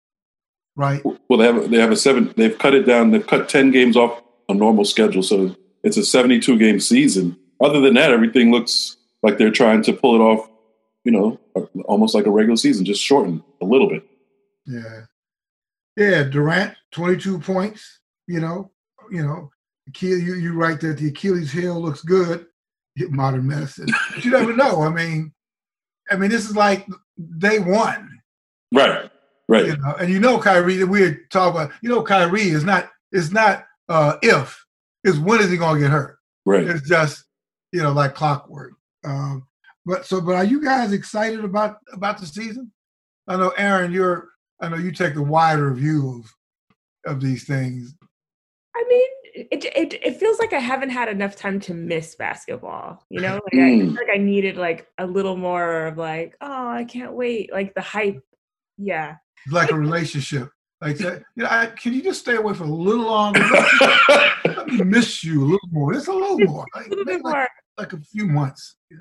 [0.77, 1.03] right?
[1.29, 2.35] Well, they have they have a seven.
[2.37, 3.11] They've cut it down.
[3.11, 7.38] They've cut ten games off a normal schedule, so it's a seventy-two game season.
[7.61, 10.48] Other than that, everything looks like they're trying to pull it off.
[11.05, 11.40] You know,
[11.87, 14.07] almost like a regular season, just shortened a little bit.
[14.66, 15.05] Yeah,
[15.96, 16.22] yeah.
[16.24, 18.00] Durant, twenty-two points.
[18.26, 18.70] You know,
[19.11, 19.50] you know,
[20.00, 22.46] you you write that the Achilles heel looks good.
[23.09, 24.83] Modern medicine, but you never know.
[24.83, 25.33] I mean,
[26.11, 26.87] I mean, this is like
[27.38, 28.20] day one.
[28.70, 29.11] Right.
[29.48, 29.64] Right.
[29.64, 32.90] You know, and you know, Kyrie, we were talking about, you know, Kyrie is not,
[33.11, 34.62] it's not uh, if,
[35.05, 36.18] it's when is he going to get hurt?
[36.44, 36.66] Right.
[36.66, 37.24] It's just,
[37.72, 38.74] you know, like clockwork.
[39.05, 39.46] Um,
[39.87, 42.72] but so, but are you guys excited about about the season?
[43.26, 44.28] I know, Aaron, you're.
[44.62, 46.20] I know you take the wider view
[47.05, 47.94] of of these things.
[48.75, 53.05] I mean, it, it it feels like I haven't had enough time to miss basketball.
[53.11, 53.77] You know, like, I, Mm.
[53.77, 57.53] I feel like I needed like a little more of like, oh, I can't wait,
[57.53, 58.22] like the hype.
[58.79, 60.48] Yeah, It's like a relationship.
[60.81, 63.40] Like, that, you know, I, can you just stay away for a little longer?
[64.44, 65.92] Let me miss you a little more.
[65.92, 66.66] Just a little more.
[66.75, 67.48] Like, a little bit like, more.
[67.79, 68.77] like a few months.
[68.90, 68.96] Yeah.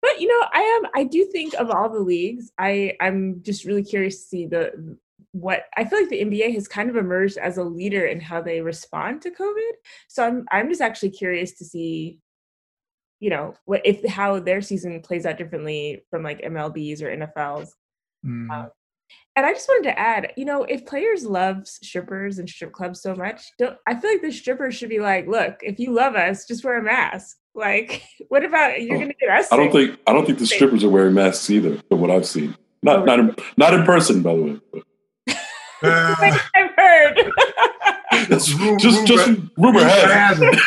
[0.00, 0.90] But you know, I am.
[0.94, 2.52] I do think of all the leagues.
[2.58, 4.96] I I'm just really curious to see the
[5.32, 8.40] what I feel like the NBA has kind of emerged as a leader in how
[8.40, 9.72] they respond to COVID.
[10.08, 12.20] So I'm I'm just actually curious to see,
[13.20, 17.70] you know, what if how their season plays out differently from like MLBs or NFLs.
[18.24, 18.50] Mm.
[18.50, 18.68] Uh,
[19.36, 23.02] And I just wanted to add, you know, if players love strippers and strip clubs
[23.02, 26.14] so much, don't I feel like the strippers should be like, look, if you love
[26.14, 27.36] us, just wear a mask.
[27.54, 29.52] Like, what about you're Oh, gonna get us?
[29.52, 32.26] I don't think I don't think the strippers are wearing masks either, from what I've
[32.26, 32.56] seen.
[32.82, 34.60] Not not in, not in person, by the way.
[35.82, 36.14] Uh,
[36.54, 37.30] I've heard.
[38.28, 40.58] That's Ru- just just rumor- rumor has it.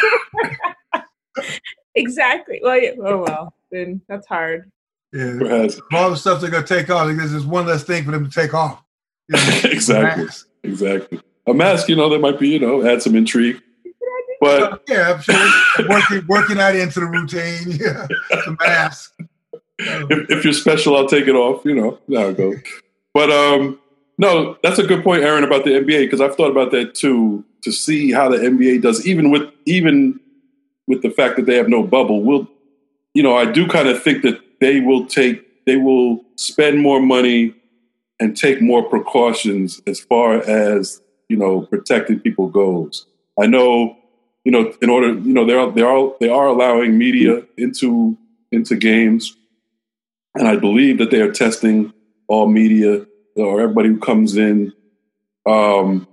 [1.95, 2.59] exactly.
[2.63, 4.71] Well, yeah, oh well, then that's hard.
[5.13, 5.23] Yeah.
[5.23, 5.83] Rumor has it.
[5.93, 7.07] all the stuff they're gonna take off.
[7.15, 8.83] There's just one less thing for them to take off.
[9.29, 10.25] You know, Exactly.
[10.25, 10.47] mask.
[10.63, 11.21] Exactly.
[11.47, 13.61] A mask, you know, there might be, you know, add some intrigue.
[14.39, 17.79] But Yeah, I'm sure working working that into the routine.
[17.79, 19.13] Yeah, the mask.
[19.79, 21.63] If, if you're special, I'll take it off.
[21.65, 22.57] You know, there it goes.
[23.13, 23.79] But um,
[24.17, 27.43] no, that's a good point, Aaron, about the NBA because I've thought about that too.
[27.63, 30.19] To see how the NBA does, even with even
[30.87, 32.47] with the fact that they have no bubble, will
[33.13, 33.35] you know?
[33.35, 37.55] I do kind of think that they will take, they will spend more money
[38.19, 43.05] and take more precautions as far as you know protecting people goes.
[43.39, 43.97] I know,
[44.47, 48.17] you know, in order, you know, they're they are they are allowing media into
[48.49, 49.35] into games,
[50.35, 51.91] and I believe that they are testing
[52.29, 53.05] all media
[53.35, 54.71] or everybody who comes in.
[55.45, 56.07] Um,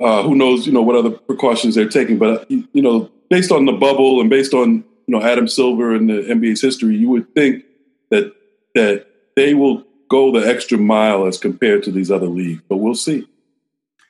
[0.00, 2.18] uh, who knows, you know, what other precautions they're taking?
[2.18, 5.94] But you you know, based on the bubble and based on you know Adam Silver
[5.94, 7.62] and the NBA's history, you would think
[8.10, 8.34] that
[8.74, 9.06] that
[9.36, 12.62] they will go the extra mile as compared to these other leagues.
[12.68, 13.28] But we'll see.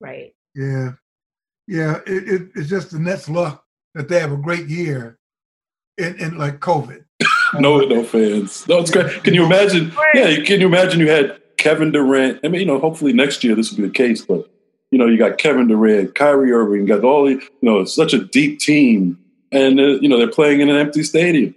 [0.01, 0.33] Right.
[0.55, 0.93] yeah,
[1.67, 1.99] yeah.
[2.07, 5.19] It, it, it's just the Nets' luck that they have a great year
[5.99, 7.05] in, in like COVID.
[7.61, 8.67] No, no fans.
[8.67, 9.23] No, it's great.
[9.23, 9.93] Can you imagine?
[10.15, 12.41] Yeah, can you imagine you had Kevin Durant?
[12.45, 14.51] I mean, you know, hopefully next year this will be the case, but
[14.91, 17.95] you know, you got Kevin Durant, Kyrie Irving, you got all the, you know, it's
[17.95, 19.17] such a deep team,
[19.53, 21.55] and uh, you know they're playing in an empty stadium.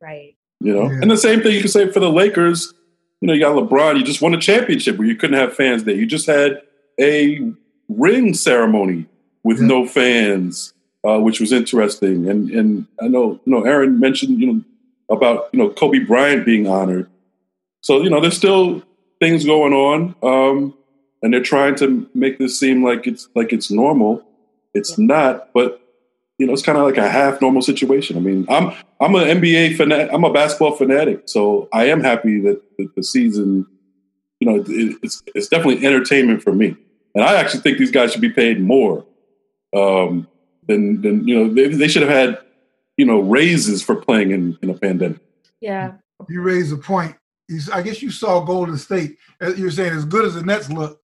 [0.00, 0.34] Right.
[0.60, 1.00] You know, Yeah.
[1.02, 2.72] and the same thing you can say for the Lakers.
[3.20, 3.98] You know, you got LeBron.
[3.98, 5.94] You just won a championship where you couldn't have fans there.
[5.94, 6.62] You just had
[6.98, 7.52] a
[7.90, 9.04] ring ceremony
[9.46, 9.66] with Yeah.
[9.68, 10.74] no fans,
[11.06, 12.28] uh, which was interesting.
[12.28, 14.60] And and I know you know Aaron mentioned you know
[15.08, 17.08] about you know Kobe Bryant being honored.
[17.80, 18.82] So you know, there's still
[19.20, 20.74] things going on, um,
[21.22, 24.22] and they're trying to make this seem like it's like it's normal.
[24.74, 25.80] It's not, but
[26.38, 28.16] you know, it's kind of like a half normal situation.
[28.16, 30.10] I mean, I'm I'm an NBA fanatic.
[30.12, 33.64] I'm a basketball fanatic, so I am happy that the, the season,
[34.40, 36.74] you know, it, it's it's definitely entertainment for me.
[37.14, 39.04] And I actually think these guys should be paid more
[39.74, 40.28] um,
[40.66, 42.38] then than you know they, they should have had
[42.96, 45.20] you know raises for playing in, in a pandemic.
[45.60, 45.94] Yeah.
[46.28, 47.16] You raise a point.
[47.72, 49.16] I guess you saw Golden State.
[49.56, 51.00] You're saying as good as the Nets look,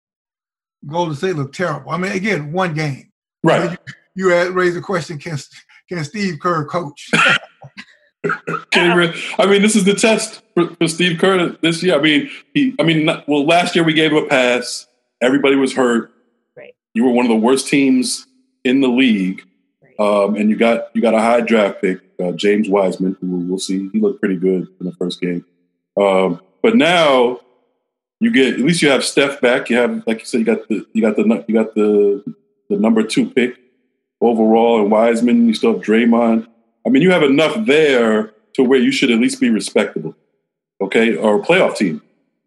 [0.86, 1.90] Golden State looked terrible.
[1.90, 3.12] I mean, again, one game.
[3.42, 3.78] Right.
[4.14, 5.36] You had raised the question: Can
[5.88, 7.10] can Steve Kerr coach?
[8.70, 11.98] Can he re- I mean, this is the test for, for Steve Kerr this year.
[11.98, 12.74] I mean, he.
[12.78, 14.86] I mean, not, well, last year we gave him a pass.
[15.22, 16.12] Everybody was hurt.
[16.54, 16.74] Right.
[16.92, 18.26] You were one of the worst teams
[18.64, 19.42] in the league,
[19.98, 23.58] um, and you got you got a high draft pick, uh, James Wiseman, who we'll
[23.58, 23.88] see.
[23.90, 25.44] He looked pretty good in the first game.
[25.96, 27.40] Um, but now
[28.20, 29.70] you get at least you have Steph back.
[29.70, 32.24] You have, like you said, you got the you got the you got the
[32.68, 33.58] the number two pick
[34.20, 35.48] overall, and Wiseman.
[35.48, 36.46] You still have Draymond.
[36.86, 40.16] I mean, you have enough there to where you should at least be respectable,
[40.80, 42.02] okay, or a playoff team,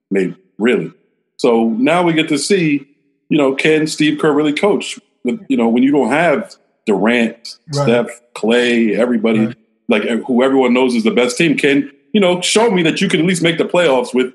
[0.09, 0.91] maybe really.
[1.37, 2.87] So now we get to see,
[3.29, 4.99] you know, can Steve Kerr really coach?
[5.23, 6.55] With, you know, when you don't have
[6.85, 7.83] Durant, Right.
[7.83, 9.55] Steph, Clay, everybody, Right.
[9.87, 13.01] like eh, who everyone knows is the best team, can you know show me that
[13.01, 14.33] you can at least make the playoffs with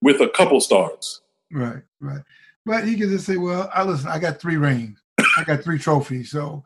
[0.00, 1.20] with a couple stars?
[1.52, 2.22] right, right.
[2.64, 4.08] But he can just say, "Well, I listen.
[4.08, 4.98] I got three rings.
[5.36, 6.30] I got three trophies.
[6.30, 6.62] So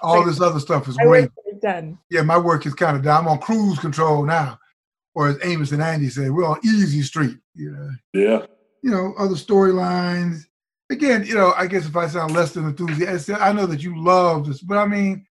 [0.00, 1.30] all this other stuff is great.
[1.62, 1.98] done.
[2.10, 3.22] Yeah, my work is kind of done.
[3.22, 4.58] I'm on cruise control now.
[5.14, 7.38] or as Amos and Andy say, we're on easy street.
[7.54, 7.90] You know.
[8.12, 8.46] Yeah.
[8.82, 10.46] You know, other storylines.
[10.90, 14.00] Again, you know, I guess if I sound less than enthusiastic, I know that you
[14.00, 15.26] love this, but I mean,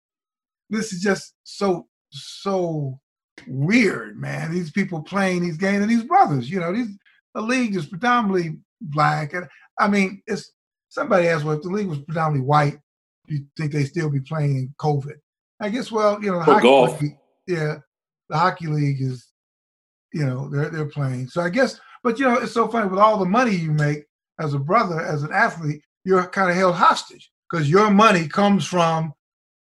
[0.70, 3.00] this is just so so
[3.48, 4.52] weird, man.
[4.52, 6.89] These people playing these games and these brothers, you know, these
[7.34, 9.34] the league is predominantly black.
[9.34, 9.48] And
[9.80, 10.52] I mean, it's
[10.89, 12.78] somebody asked, well, if the league was predominantly white,
[13.28, 15.15] do you think they still be playing in COVID?
[15.60, 17.02] I guess, well, you know, the For hockey golf.
[17.02, 17.76] league, yeah,
[18.30, 19.28] the hockey league is,
[20.13, 21.30] you know, they're they're playing.
[21.30, 24.06] So I guess, but you know, it's so funny with all the money you make
[24.39, 28.65] as a brother, as an athlete, you're kind of held hostage because your money comes
[28.65, 29.13] from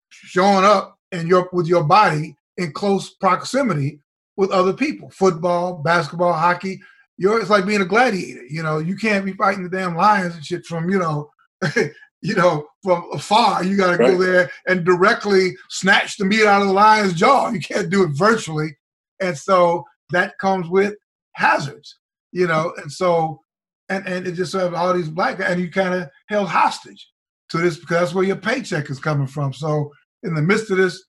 [0.10, 4.00] showing up and your with your body in close proximity
[4.38, 5.10] with other people.
[5.10, 6.82] Football, basketball, hockey.
[7.18, 8.44] You're it's like being a gladiator.
[8.46, 11.30] You know, you can't be fighting the damn lions and shit from, you know,
[12.22, 13.64] you know, from afar.
[13.64, 17.50] You gotta go there and directly snatch the meat out of the lion's jaw.
[17.50, 18.76] You can't do it virtually.
[19.20, 20.96] And so that comes with
[21.34, 21.98] hazards,
[22.32, 23.41] you know, and so
[23.92, 27.10] and and it just have all these black guys, and you kind of held hostage
[27.50, 29.54] to this because that's where your paycheck is coming from.
[29.54, 29.92] So
[30.24, 31.04] in the midst of this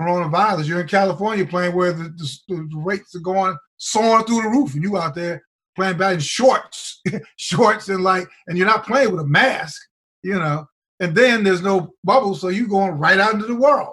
[0.00, 2.04] coronavirus, you're in California playing where the,
[2.48, 5.42] the, the rates are going soaring through the roof, and you out there
[5.76, 7.00] playing bad in shorts,
[7.36, 9.80] shorts, and like, and you're not playing with a mask,
[10.22, 10.66] you know.
[11.00, 13.92] And then there's no bubble, so you're going right out into the world.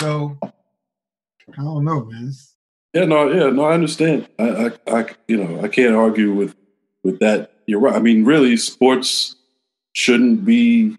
[0.00, 2.32] So I don't know, man.
[2.94, 4.28] Yeah, no, yeah, no, I understand.
[4.38, 6.56] I, I, I, you know, I can't argue with
[7.02, 7.52] with that.
[7.68, 7.94] You're right.
[7.94, 9.36] I mean, really, sports
[9.92, 10.96] shouldn't be,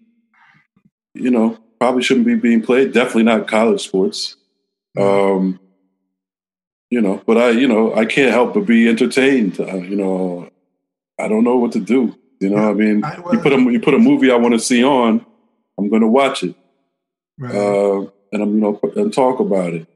[1.14, 2.92] you know, probably shouldn't be being played.
[2.92, 4.36] Definitely not college sports.
[4.96, 5.58] Um,
[6.88, 9.58] you know, but I, you know, I can't help but be entertained.
[9.58, 10.48] Uh, you know,
[11.18, 12.16] I don't know what to do.
[12.38, 14.60] You know, I mean, I- you put a you put a movie I want to
[14.60, 15.26] see on,
[15.76, 16.54] I'm going to watch it,
[17.36, 17.52] right.
[17.52, 18.00] uh,
[18.32, 19.88] and I'm you know and talk about it.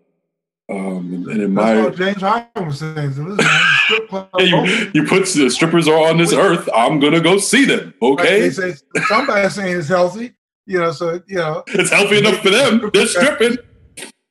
[0.71, 1.75] Um, and, and admire.
[1.75, 3.13] That's what James Harden was saying.
[3.13, 3.37] So
[3.85, 6.69] strip club you, you, put the strippers are on this earth.
[6.75, 7.93] I'm gonna go see them.
[8.01, 8.75] Okay, They say
[9.07, 10.33] somebody's saying it's healthy,
[10.65, 10.91] you know.
[10.93, 12.91] So you know, it's healthy enough for them.
[12.95, 13.59] They're stripping.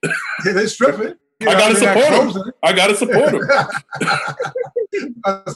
[0.04, 0.12] yeah,
[0.54, 1.16] they're stripping.
[1.40, 2.32] You I know, gotta they're not support 'em.
[2.32, 3.32] closing I gotta support
[5.32, 5.56] them.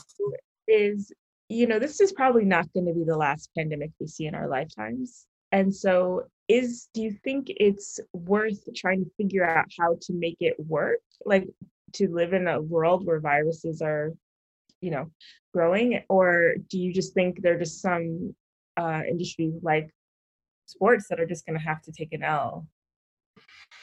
[0.68, 1.12] Is
[1.48, 4.34] you know this is probably not going to be the last pandemic we see in
[4.34, 9.96] our lifetimes and so is do you think it's worth trying to figure out how
[10.00, 11.46] to make it work like
[11.92, 14.12] to live in a world where viruses are
[14.80, 15.10] you know
[15.52, 18.34] growing or do you just think there are just some
[18.78, 19.90] uh industries like
[20.66, 22.66] sports that are just going to have to take an l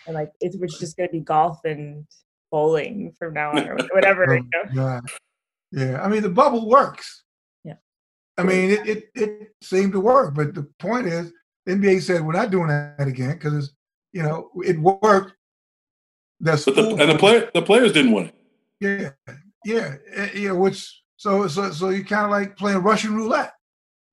[0.07, 2.05] and like it's it's just going to be golf and
[2.51, 4.63] bowling from now on or whatever you know?
[4.73, 5.01] yeah.
[5.71, 7.23] yeah, I mean the bubble works.
[7.63, 7.75] Yeah.
[8.37, 11.33] I mean it, it it seemed to work, but the point is,
[11.65, 13.73] the NBA said we're not doing that again because
[14.13, 15.33] you know it worked.
[16.39, 18.35] That's But the, and the player the players didn't want it.
[18.79, 19.33] Yeah,
[19.65, 20.51] yeah, eh, yeah.
[20.51, 23.53] Which so so so you kind of like playing Russian roulette.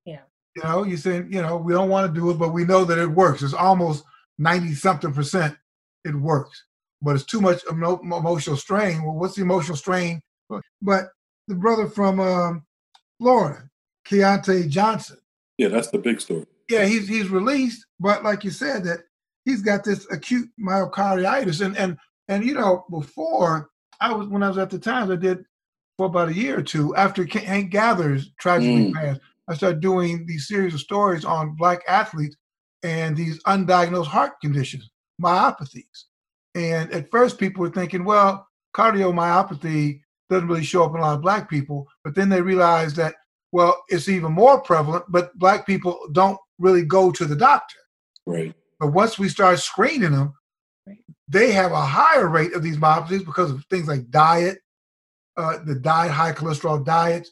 [0.04, 0.20] Yeah.
[0.56, 2.84] You know, you saying you know we don't want to do it, but we know
[2.84, 3.42] that it works.
[3.42, 4.04] It's almost
[4.38, 5.56] ninety something percent.
[6.04, 6.64] It works,
[7.00, 9.04] but it's too much emo- emotional strain.
[9.04, 10.20] Well, what's the emotional strain?
[10.48, 11.04] But, but
[11.48, 12.64] the brother from um,
[13.18, 13.68] Florida,
[14.06, 15.18] Keyontae Johnson.
[15.58, 16.46] Yeah, that's the big story.
[16.72, 19.00] Yeah, he's he's released, but like you said, that
[19.44, 23.68] he's got this acute myocarditis, and and and you know before
[24.00, 25.44] I was when I was at the Times, I did
[25.98, 28.94] for about a year or two after Hank Gathers tragically Mm.
[28.94, 29.20] passed.
[29.48, 32.36] I started doing these series of stories on black athletes
[32.82, 34.88] and these undiagnosed heart conditions,
[35.22, 36.04] myopathies.
[36.54, 41.16] And at first, people were thinking, well, cardiomyopathy doesn't really show up in a lot
[41.16, 43.14] of black people, but then they realized that
[43.54, 47.78] well, it's even more prevalent, but black people don't really go to the doctor.
[48.26, 48.54] Right.
[48.78, 50.34] But once we start screening them,
[50.86, 50.98] Right.
[51.28, 54.58] they have a higher rate of these myopathies because of things like diet,
[55.36, 57.30] uh, the diet, high cholesterol diets,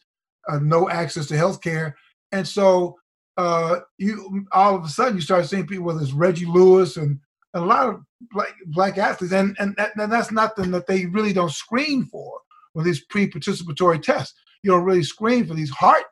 [0.49, 1.97] uh, no access to health care.
[2.33, 2.97] And so
[3.37, 7.19] uh, you all of a sudden you start seeing people, whether it's Reggie Lewis and
[7.55, 11.33] a lot of black, black athletes, and, and, that, and that's nothing that they really
[11.33, 12.39] don't screen for
[12.75, 14.39] with these pre-participatory tests.
[14.63, 16.05] You don't really screen for these heart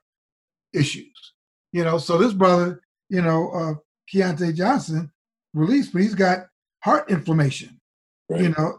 [0.72, 1.34] issues.
[1.72, 3.74] You know, so this brother, you know, uh,
[4.12, 5.10] Keyontae Johnson,
[5.54, 6.46] released, but he's got
[6.82, 7.80] heart inflammation.
[8.28, 8.42] Right.
[8.42, 8.78] You know,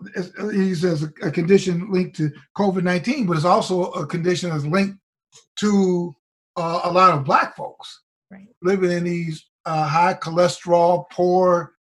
[0.52, 4.66] he says a, a condition linked to COVID nineteen, but it's also a condition that's
[4.66, 5.00] linked
[5.58, 6.16] to
[6.56, 8.02] uh, a lot of black folks
[8.32, 11.74] right living in these uh, high cholesterol, poor,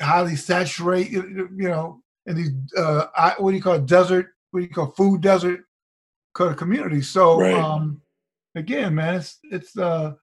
[0.00, 4.28] highly saturated, you know, in these uh, what do you call it, desert?
[4.52, 5.64] What do you call food desert
[6.34, 7.08] kind of communities?
[7.10, 7.54] So Right.
[7.54, 8.00] um,
[8.54, 10.14] again, man, it's it's uh,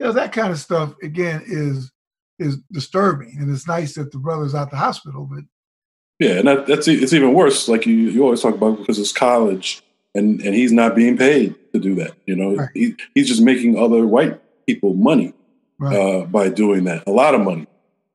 [0.00, 1.92] you know that kind of stuff again is
[2.38, 5.44] is disturbing, and it's nice that the brother's out the hospital, but
[6.18, 7.68] Yeah, and that, that's it's even worse.
[7.68, 9.82] Like you, you always talk about because it's college,
[10.14, 12.12] and and he's not being paid to do that.
[12.26, 12.68] You know, Right.
[12.74, 15.34] he, he's just making other white people money
[15.78, 15.96] Right.
[15.96, 17.66] uh, by doing that, a lot of money.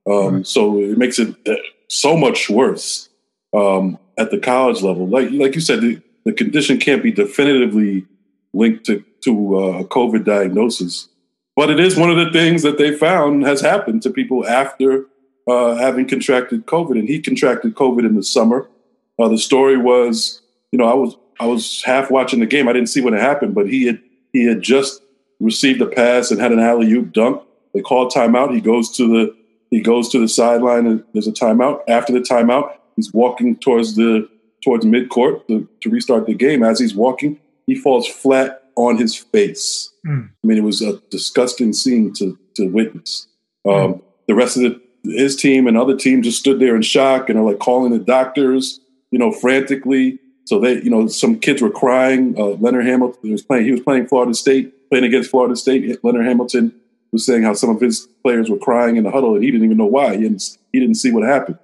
[0.08, 0.48] Um, Right.
[0.48, 1.56] So it makes it uh,
[1.88, 3.10] so much worse
[3.54, 5.08] um, at the college level.
[5.08, 8.06] Like like you said, the, the condition can't be definitively
[8.54, 11.10] linked to to uh, a COVID diagnosis,
[11.56, 15.06] but it is one of the things that they found has happened to people after
[15.48, 17.00] uh, having contracted COVID.
[17.00, 18.70] And he contracted COVID in the summer.
[19.18, 20.42] Uh, the story was,
[20.72, 22.68] you know, I was I was half watching the game.
[22.68, 24.02] I didn't see when it happened, but he had
[24.34, 25.02] he had just
[25.40, 27.42] received a pass and had an alley oop dunk.
[27.74, 28.54] They called timeout.
[28.54, 29.36] He goes to the
[29.72, 31.82] he goes to the sideline and there's a timeout.
[31.88, 34.30] After the timeout, he's walking towards the
[34.64, 36.64] towards midcourt to, to restart the game.
[36.64, 39.92] As he's walking, he falls flat on his face.
[40.06, 40.30] Mm.
[40.44, 43.28] I mean, it was a disgusting scene to to witness.
[43.68, 47.30] Um, The rest of the, his team and other teams just stood there in shock
[47.30, 48.80] and are like calling the doctors,
[49.12, 50.20] you know, frantically.
[50.46, 52.36] So they, you know, some kids were crying.
[52.38, 53.66] Uh, Leonard Hamilton was playing.
[53.66, 56.04] He was playing Florida State, playing against Florida State.
[56.04, 56.74] Leonard Hamilton
[57.12, 59.66] was saying how some of his players were crying in the huddle, and he didn't
[59.66, 60.16] even know why.
[60.16, 60.44] He didn't.
[60.72, 61.58] He didn't see what happened.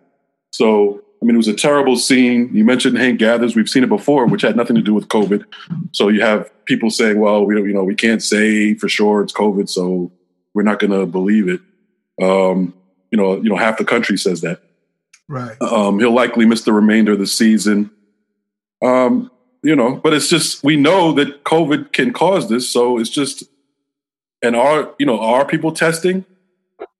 [0.51, 2.49] So, I mean, it was a terrible scene.
[2.53, 3.55] You mentioned Hank Gathers.
[3.55, 5.45] We've seen it before, which had nothing to do with COVID.
[5.91, 9.21] So you have people saying, "Well, we don't, you know, we can't say for sure
[9.21, 10.09] it's COVID, so
[10.53, 11.59] we're not going to believe it."
[12.21, 12.73] Um,
[13.11, 14.61] you know, you know, half the country says that.
[15.27, 15.61] Right.
[15.61, 17.91] Um, he'll likely miss the remainder of the season.
[18.81, 19.29] Um,
[19.63, 23.43] you know, but it's just we know that COVID can cause this, so it's just
[24.41, 26.23] and are you know are people testing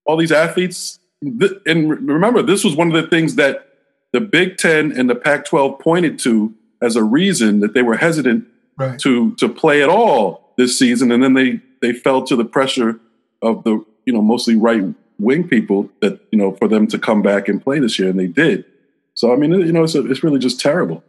[0.05, 0.99] all these athletes?
[1.21, 3.69] And remember, this was one of the things that
[4.11, 8.47] the Big Ten and the Pac-12 pointed to as a reason that they were hesitant
[8.77, 8.99] Right.
[8.99, 12.99] to to play at all this season, and then they they fell to the pressure
[13.41, 14.83] of the you know mostly right
[15.19, 18.19] wing people that you know for them to come back and play this year, and
[18.19, 18.65] they did.
[19.13, 21.03] So I mean, you know, it's a, it's really just terrible,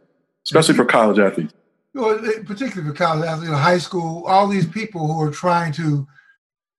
[0.45, 1.53] especially for college athletes.
[1.93, 5.71] Well, particularly for college athletes, you know, high school, all these people who are trying
[5.73, 6.07] to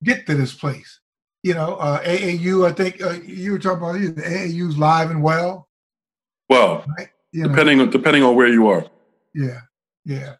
[0.02, 1.00] get to this place.
[1.42, 2.68] You know, uh, AAU.
[2.68, 5.68] I think uh, you were talking about the AAU's live and well.
[6.48, 6.86] Well,
[7.32, 8.86] know, depending on depending on where you are.
[9.34, 9.60] yeah,
[10.04, 10.34] yeah,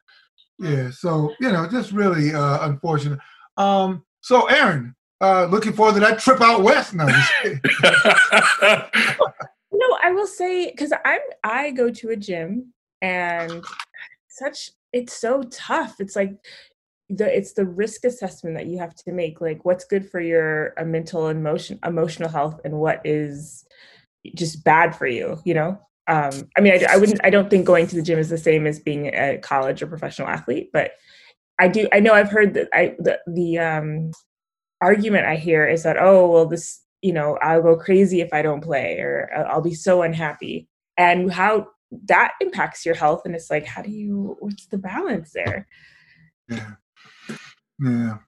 [0.59, 0.91] yeah.
[0.91, 3.19] So you know, just really uh, unfortunate.
[3.57, 7.09] Um, so Aaron, uh, looking forward to that trip out west now.
[7.09, 7.33] Just.
[9.75, 13.65] No, I will say because I'm I go to a gym and
[14.29, 15.97] such it's so tough.
[15.99, 16.33] It's like
[17.09, 19.41] the it's the risk assessment that you have to make.
[19.41, 23.67] Like what's good for your uh, mental and emotion emotional health and what is
[24.35, 25.41] just bad for you.
[25.45, 25.79] You know.
[26.07, 27.21] Um, I mean, I, I wouldn't.
[27.25, 29.87] I don't think going to the gym is the same as being a college or
[29.87, 30.93] professional athlete, but
[31.59, 31.89] I do.
[31.93, 34.11] I know I've heard that I the the um,
[34.81, 38.43] argument I hear is that oh well this you know I'll go crazy if I
[38.43, 41.69] don't play or uh, I'll be so unhappy and how
[42.07, 45.67] that impacts your health and it's like how do you what's the balance there
[46.49, 46.73] Yeah.
[47.81, 48.19] Yeah.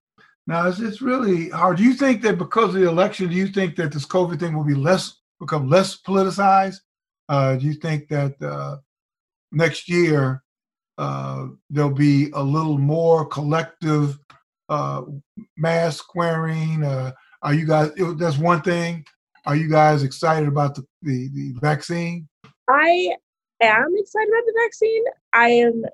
[0.47, 1.77] Now it's, it's really hard.
[1.79, 4.55] Do you think that because of the election, do you think that this COVID thing
[4.55, 6.79] will be less become less politicized?
[7.29, 8.77] Uh, do you think that uh,
[9.53, 10.43] next year
[10.99, 14.19] uh, there'll be a little more collective
[15.57, 16.85] mask wearing?
[16.85, 17.93] Are you guys?
[18.17, 19.05] That's one thing.
[19.45, 22.29] Are you guys excited about the, the, the vaccine?
[22.69, 23.15] I
[23.61, 25.85] am excited about the vaccine I am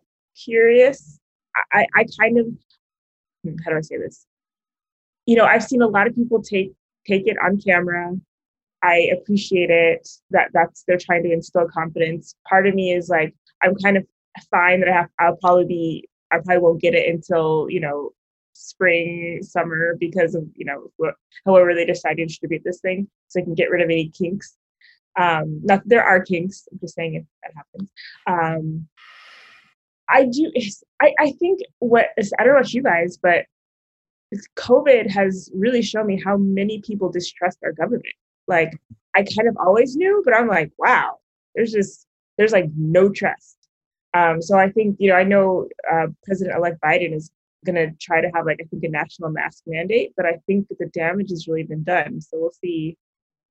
[0.43, 1.19] curious
[1.73, 2.47] I, I kind of
[3.45, 4.27] hmm, how do I say this
[5.27, 6.73] you know I've seen a lot of people take
[7.07, 8.13] take it on camera
[8.83, 12.35] I appreciate it that that's they're trying to instill confidence.
[12.49, 14.07] Part of me is like I'm kind of
[14.51, 18.11] fine that I have I'll probably be I probably won't get it until you know
[18.55, 20.91] spring summer because of you know
[21.47, 24.57] however they decide to distribute this thing so I can get rid of any kinks.
[25.19, 26.67] Um, not there are kinks.
[26.73, 27.93] I'm just saying if that happens.
[28.27, 28.89] Um,
[30.09, 30.51] I do.
[31.01, 33.47] I I think what I don't know about you guys, but
[34.57, 38.15] COVID has really shown me how many people distrust our government.
[38.47, 38.79] Like
[39.15, 41.19] I kind of always knew, but I'm like, wow,
[41.55, 42.07] there's just
[42.39, 43.57] there's like no trust.
[44.15, 47.31] Um, so I think you know I know uh, President-elect Biden is
[47.65, 50.69] going to try to have like I think a national mask mandate, but I think
[50.69, 52.21] that the damage has really been done.
[52.21, 52.97] So we'll see.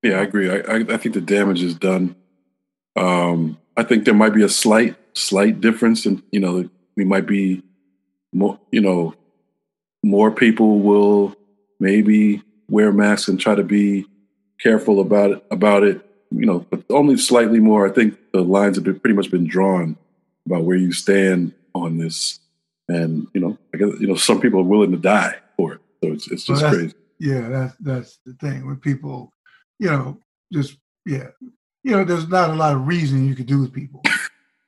[0.03, 0.49] Yeah, I agree.
[0.49, 2.15] I, I, I think the damage is done.
[2.95, 7.25] Um, I think there might be a slight, slight difference, and you know, we might
[7.25, 7.63] be
[8.33, 9.13] more, you know,
[10.03, 11.35] more people will
[11.79, 14.05] maybe wear masks and try to be
[14.61, 16.05] careful about it, about it.
[16.31, 17.85] You know, but only slightly more.
[17.85, 19.97] I think the lines have been pretty much been drawn
[20.45, 22.39] about where you stand on this,
[22.87, 25.81] and you know, I guess you know some people are willing to die for it.
[26.01, 26.95] So it's it's just that's- crazy.
[27.19, 29.31] Yeah, that's that's the thing when people,
[29.77, 30.17] you know,
[30.51, 31.27] just yeah,
[31.83, 34.01] you know, there's not a lot of reasoning you could do with people.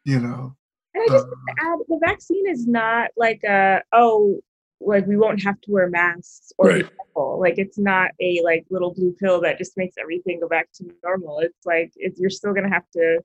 [0.06, 0.54] You know.
[0.94, 4.42] And I just uh, add the vaccine is not like a oh
[4.86, 6.90] like we won't have to wear masks or right.
[7.16, 10.86] like it's not a like little blue pill that just makes everything go back to
[11.04, 11.40] normal.
[11.40, 13.20] It's like it's, you're still gonna have to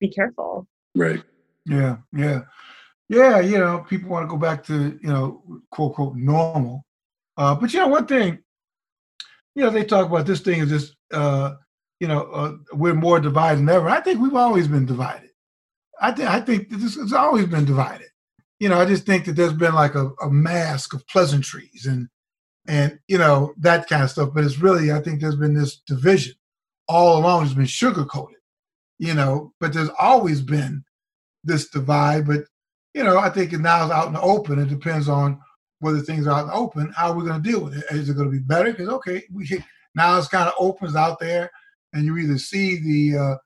[0.00, 0.66] be careful.
[0.94, 1.22] Right.
[1.66, 1.98] Yeah.
[2.12, 2.42] Yeah.
[3.08, 3.40] Yeah.
[3.40, 6.84] You know, people want to go back to you know quote quote normal,
[7.36, 8.38] uh, but you know one thing.
[9.54, 11.54] You know they talk about this thing is just uh,
[12.00, 13.88] you know uh, we're more divided than ever.
[13.88, 15.30] I think we've always been divided.
[16.00, 18.07] I think I think this has always been divided
[18.60, 22.08] you know, I just think that there's been like a, a mask of pleasantries and
[22.66, 24.30] and you know that kind of stuff.
[24.34, 26.34] But it's really, I think there's been this division
[26.86, 27.44] all along.
[27.44, 28.38] It's been sugar coated,
[28.98, 29.52] you know.
[29.60, 30.84] But there's always been
[31.44, 32.26] this divide.
[32.26, 32.44] But
[32.94, 34.58] you know, I think it now it's out in the open.
[34.58, 35.40] It depends on
[35.80, 36.92] whether things are out in the open.
[36.96, 37.84] How we're we going to deal with it?
[37.90, 38.72] Is it going to be better?
[38.72, 39.62] Because okay, we
[39.94, 41.50] now it's kind of opens out there,
[41.92, 43.36] and you either see the uh,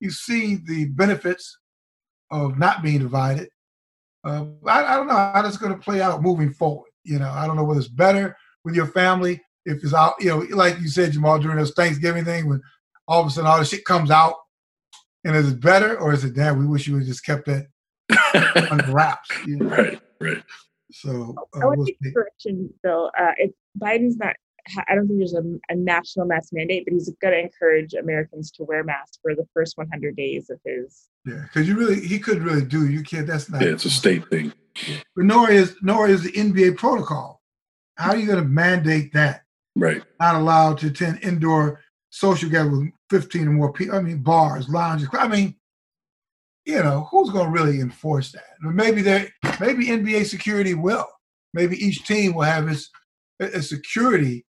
[0.00, 1.58] you see the benefits
[2.30, 3.48] of not being divided,
[4.26, 6.90] uh, I, I, don't know how that's going to play out moving forward.
[7.04, 10.14] You know, I don't know whether it's better with your family if it's out.
[10.18, 12.60] You know, like you said, Jamal, during this Thanksgiving thing, when
[13.06, 14.34] all of a sudden all the shit comes out,
[15.24, 16.58] and is it better or is it damn?
[16.58, 17.66] We wish you would just kept that
[18.70, 19.30] under wraps.
[19.46, 19.68] You know?
[19.68, 20.42] Right, right.
[20.92, 23.10] So uh, I want we'll to correction, Bill.
[23.18, 24.34] Uh, it, Biden's not
[24.88, 28.50] I don't think there's a, a, national mask mandate, but he's going to encourage Americans
[28.52, 31.08] to wear masks for the first 100 days of his.
[31.24, 32.88] Yeah, because you really he could really do.
[32.88, 33.26] You can't.
[33.26, 33.62] That's not.
[33.62, 34.52] Yeah, it's a state thing.
[35.14, 37.40] But nor is nor is the NBA protocol.
[37.96, 39.42] How are you going to mandate that?
[39.74, 40.02] Right.
[40.20, 43.96] Not allowed to attend indoor social gatherings with 15 or more people.
[43.96, 45.08] I mean, bars, lounges.
[45.12, 45.56] I mean,
[46.64, 48.44] you know, who's going to really enforce that?
[48.60, 51.06] Maybe they, maybe NBA security will.
[51.54, 52.90] Maybe each team will have its
[53.40, 54.44] a security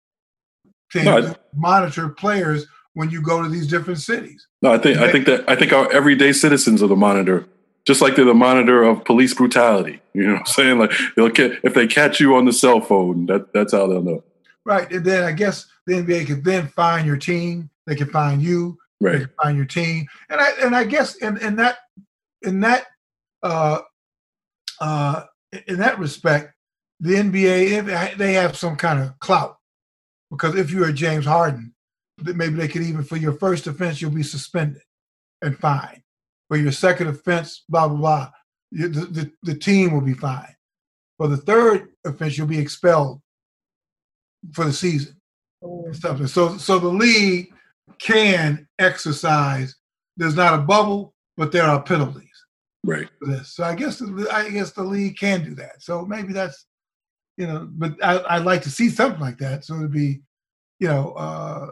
[0.92, 4.46] to no, monitor players when you go to these different cities.
[4.62, 7.46] No, I think I think that I think our everyday citizens are the monitor,
[7.86, 10.00] just like they're the monitor of police brutality.
[10.14, 10.78] You know what I'm saying?
[10.78, 14.24] Like they'll if they catch you on the cell phone, that that's how they'll know.
[14.64, 17.70] Right, and then I guess the NBA could then find your team.
[17.86, 18.76] They can find you.
[19.00, 19.12] Right.
[19.12, 21.78] They can find your team, and I and I guess in, in that
[22.42, 22.86] in that
[23.44, 23.80] uh,
[24.80, 25.24] uh,
[25.68, 26.52] in that respect,
[26.98, 29.57] the NBA they have some kind of clout
[30.30, 31.74] because if you're a James Harden,
[32.18, 34.82] that maybe they could even for your first offense you'll be suspended
[35.42, 36.02] and fined.
[36.48, 38.30] For your second offense, blah blah blah,
[38.72, 40.54] the, the, the team will be fined.
[41.18, 43.20] For the third offense, you'll be expelled
[44.52, 45.16] for the season.
[45.62, 45.90] Oh.
[45.92, 47.52] So so the league
[47.98, 49.74] can exercise.
[50.16, 52.24] There's not a bubble, but there are penalties.
[52.84, 53.08] Right.
[53.20, 53.54] This.
[53.54, 54.02] So I guess
[54.32, 55.82] I guess the league can do that.
[55.82, 56.66] So maybe that's
[57.38, 59.64] you know, but I, would like to see something like that.
[59.64, 60.20] So it'd be,
[60.80, 61.68] you know, uh,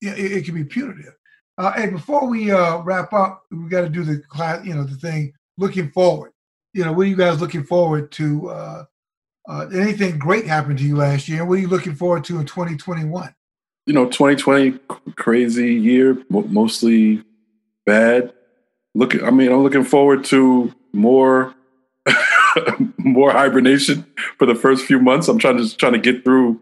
[0.00, 1.14] it, it can be punitive.
[1.58, 4.82] Uh, hey, before we uh, wrap up, we got to do the class, you know,
[4.82, 6.32] the thing looking forward.
[6.72, 8.48] You know, what are you guys looking forward to?
[8.48, 8.84] Uh,
[9.48, 11.44] uh, anything great happened to you last year?
[11.44, 13.34] What are you looking forward to in 2021?
[13.86, 14.78] You know, 2020
[15.16, 17.24] crazy year, mostly
[17.84, 18.32] bad.
[18.94, 21.54] Look, I mean, I'm looking forward to more
[22.98, 24.06] more hibernation
[24.38, 25.28] for the first few months.
[25.28, 26.60] I'm trying to trying to get through.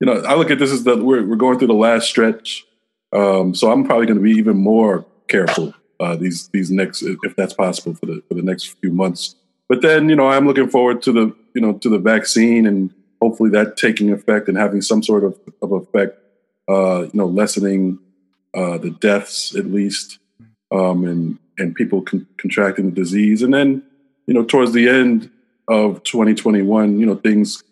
[0.00, 2.64] You know, I look at this as that we're we're going through the last stretch,
[3.12, 7.36] um, so I'm probably going to be even more careful uh, these these next, if
[7.36, 9.34] that's possible, for the for the next few months.
[9.68, 12.92] But then, you know, I'm looking forward to the you know to the vaccine and
[13.20, 16.18] hopefully that taking effect and having some sort of, of effect.
[16.68, 17.98] Uh, you know, lessening
[18.52, 20.18] uh, the deaths at least,
[20.72, 23.82] um, and and people con- contracting the disease, and then
[24.26, 25.30] you know, towards the end
[25.68, 27.62] of 2021, you know, things,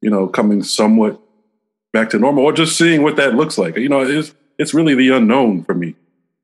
[0.00, 1.20] you know, coming somewhat
[1.92, 3.76] back to normal, or just seeing what that looks like.
[3.76, 5.94] You know, it's it's really the unknown for me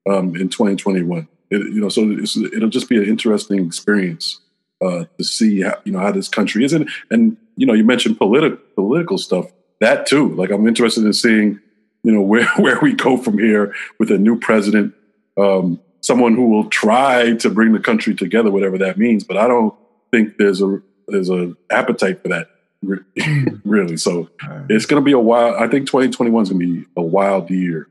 [0.08, 1.28] um, in 2021.
[1.50, 4.40] It, you know, so it'll just be an interesting experience
[4.84, 7.84] uh, to see how you know how this country is, and and you know, you
[7.84, 9.46] mentioned political political stuff.
[9.80, 11.60] That too, like I'm interested in seeing,
[12.02, 14.94] you know, where where we go from here with a new president.
[15.38, 19.24] Um, someone who will try to bring the country together, whatever that means.
[19.24, 19.74] But I don't
[20.12, 22.48] think there's a there's a appetite for that
[23.64, 23.96] really.
[23.96, 24.30] So
[24.68, 25.56] it's going to be a wild.
[25.56, 27.88] I think 2021 is going to be a wild year,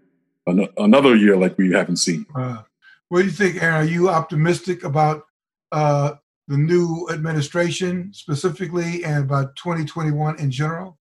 [0.47, 2.26] An- another year like we haven't seen.
[2.34, 2.61] Uh,
[3.09, 3.76] what do you think, Aaron?
[3.76, 5.26] Are you optimistic about
[5.72, 6.13] uh,
[6.47, 10.97] the new administration specifically, and about 2021 in general?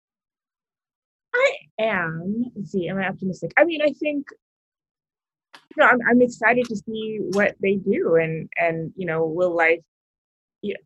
[1.35, 2.51] I am.
[2.55, 3.51] Let's see, am I optimistic?
[3.57, 4.42] I mean, I think you
[5.77, 9.79] know, I'm, I'm excited to see what they do and and you know will life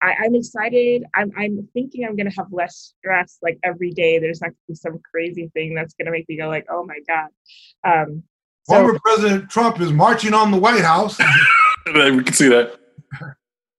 [0.02, 1.04] I, am excited.
[1.16, 4.18] I'm, I'm thinking I'm going to have less stress like every day.
[4.18, 6.86] There's not to be some crazy thing that's going to make me go like, oh
[6.86, 7.30] my God.
[7.84, 8.24] Um,
[8.66, 11.20] Former President Trump is marching on the White House.
[11.86, 12.78] we can see that.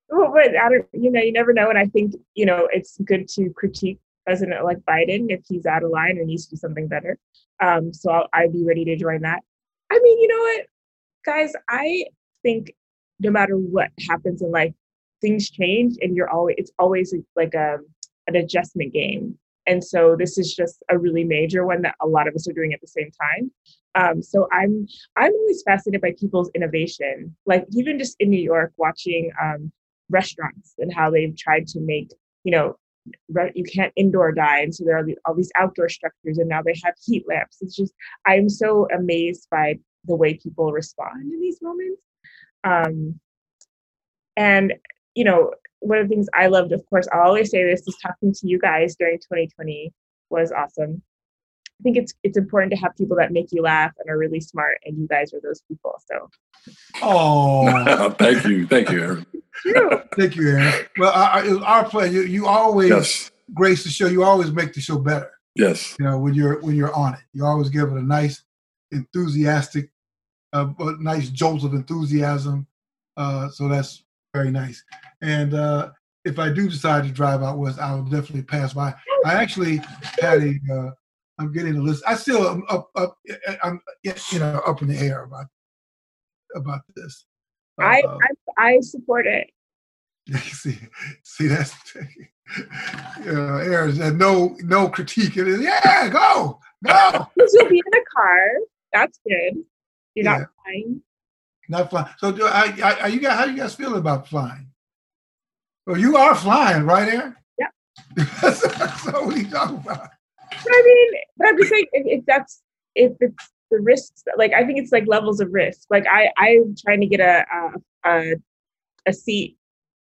[0.08, 1.68] Well, but I don't, you know, you never know.
[1.68, 5.82] And I think, you know, it's good to critique President like Biden if he's out
[5.82, 7.18] of line and needs to do something better.
[7.60, 9.42] Um, so I'll, I'd be ready to join that.
[9.90, 10.66] I mean, you know what,
[11.24, 12.04] guys, I
[12.42, 12.72] think
[13.20, 14.72] no matter what happens in life,
[15.20, 17.78] things change and you're always, it's always like a,
[18.26, 19.38] an adjustment game.
[19.66, 22.54] And so this is just a really major one that a lot of us are
[22.54, 23.50] doing at the same time.
[23.94, 27.36] Um, so I'm I'm always fascinated by people's innovation.
[27.46, 29.72] Like even just in New York, watching um,
[30.08, 32.10] restaurants and how they've tried to make
[32.44, 32.76] you know
[33.28, 36.74] re- you can't indoor dine, so there are all these outdoor structures, and now they
[36.84, 37.58] have heat lamps.
[37.60, 37.92] It's just
[38.26, 42.02] I'm so amazed by the way people respond in these moments.
[42.64, 43.20] Um,
[44.36, 44.74] and
[45.14, 47.96] you know, one of the things I loved, of course, I'll always say this, is
[48.02, 49.92] talking to you guys during 2020
[50.30, 51.02] was awesome.
[51.80, 54.40] I think it's it's important to have people that make you laugh and are really
[54.40, 55.94] smart, and you guys are those people.
[56.10, 56.28] So,
[57.02, 59.26] oh, thank you, thank you, Aaron.
[60.16, 60.86] thank you, Aaron.
[60.98, 62.26] Well, I, I, our pleasure.
[62.26, 63.30] You, always yes.
[63.54, 64.06] grace the show.
[64.06, 65.30] You always make the show better.
[65.54, 65.94] Yes.
[66.00, 68.42] You know when you're when you're on it, you always give it a nice,
[68.92, 69.90] enthusiastic,
[70.52, 72.66] uh, nice jolt of enthusiasm.
[73.16, 74.82] Uh, so that's very nice.
[75.22, 75.90] And uh,
[76.24, 78.94] if I do decide to drive out west, I will definitely pass by.
[79.24, 79.80] I actually
[80.20, 80.90] had a uh,
[81.38, 82.02] I'm getting a list.
[82.06, 83.16] I still am up, up,
[83.62, 85.46] I'm, you know, up in the air about
[86.54, 87.26] about this.
[87.78, 88.18] I, uh,
[88.58, 89.48] I, I support it.
[90.36, 90.78] see,
[91.22, 95.36] see, that's you know, Aaron's and no, no critique.
[95.36, 97.28] It is, yeah, go, go.
[97.36, 98.48] You'll be in a car.
[98.98, 99.64] That's good.
[100.14, 100.38] You're yeah.
[100.38, 101.02] not flying.
[101.68, 102.08] Not flying.
[102.18, 103.38] So, do I, I, are you guys?
[103.38, 104.68] How do you guys feel about flying?
[105.86, 107.36] Well, you are flying, right, Aaron?
[107.58, 108.50] Yeah.
[108.52, 110.10] so, what are you talking about?
[110.50, 112.62] But I mean, but I'm just saying if, if that's
[112.94, 115.86] if it's the risks, like I think it's like levels of risk.
[115.90, 117.44] Like I I'm trying to get a
[118.04, 118.34] a
[119.06, 119.56] a seat,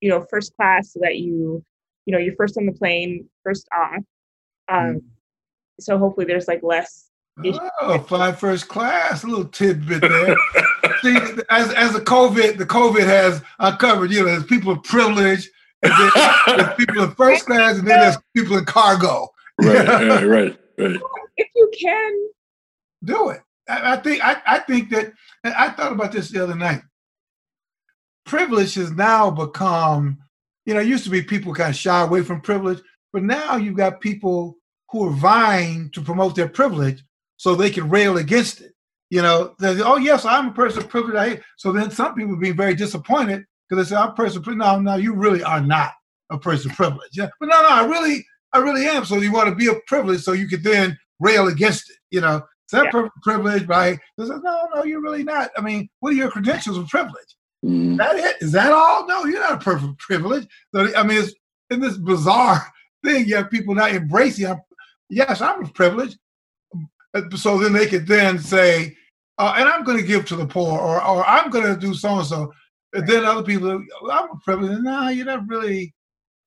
[0.00, 1.64] you know, first class so that you
[2.06, 4.02] you know you're first on the plane, first off.
[4.68, 5.02] Um, mm.
[5.80, 7.08] so hopefully there's like less.
[7.80, 10.36] Oh, fly first class, a little tidbit there.
[11.02, 11.16] See,
[11.50, 15.50] as as the COVID, the COVID has uncovered, you know, there's people of privilege,
[15.82, 16.10] and then
[16.46, 19.28] there's people in first class, and then there's people in cargo
[19.58, 21.00] right, right, right, right.
[21.36, 22.28] If you can
[23.04, 25.12] do it, I, I think I, I think that
[25.44, 26.82] I thought about this the other night.
[28.24, 30.18] Privilege has now become,
[30.66, 32.80] you know, it used to be people kind of shy away from privilege,
[33.12, 34.58] but now you've got people
[34.90, 37.02] who are vying to promote their privilege
[37.42, 38.72] so they can rail against it.
[39.10, 41.40] You know, they say, oh yes, I'm a person of privilege.
[41.56, 44.64] So then some people be very disappointed because they say I'm a person of privilege.
[44.64, 45.90] No, no, you really are not
[46.30, 47.10] a person of privilege.
[47.14, 49.04] Yeah, but no, no, I really, I really am.
[49.04, 51.96] So you want to be a privilege so you could then rail against it.
[52.12, 53.08] You know, is that yeah.
[53.24, 53.98] privilege by?
[54.18, 55.50] no, no, you're really not.
[55.58, 57.36] I mean, what are your credentials of privilege?
[57.64, 57.96] Mm.
[57.96, 58.36] That it?
[58.40, 59.04] Is that all?
[59.08, 60.46] No, you're not a perfect privilege.
[60.72, 61.34] So I mean, it's
[61.70, 62.64] in this bizarre
[63.04, 63.26] thing.
[63.26, 64.46] You have people not embracing.
[64.46, 64.60] I'm,
[65.10, 66.16] yes, I'm a privilege.
[67.36, 68.96] So then they could then say,
[69.38, 71.94] uh, and I'm going to give to the poor, or or I'm going to do
[71.94, 72.52] so and so.
[72.94, 73.70] And then other people,
[74.10, 74.78] I'm a privilege.
[74.80, 75.94] No, nah, you're not really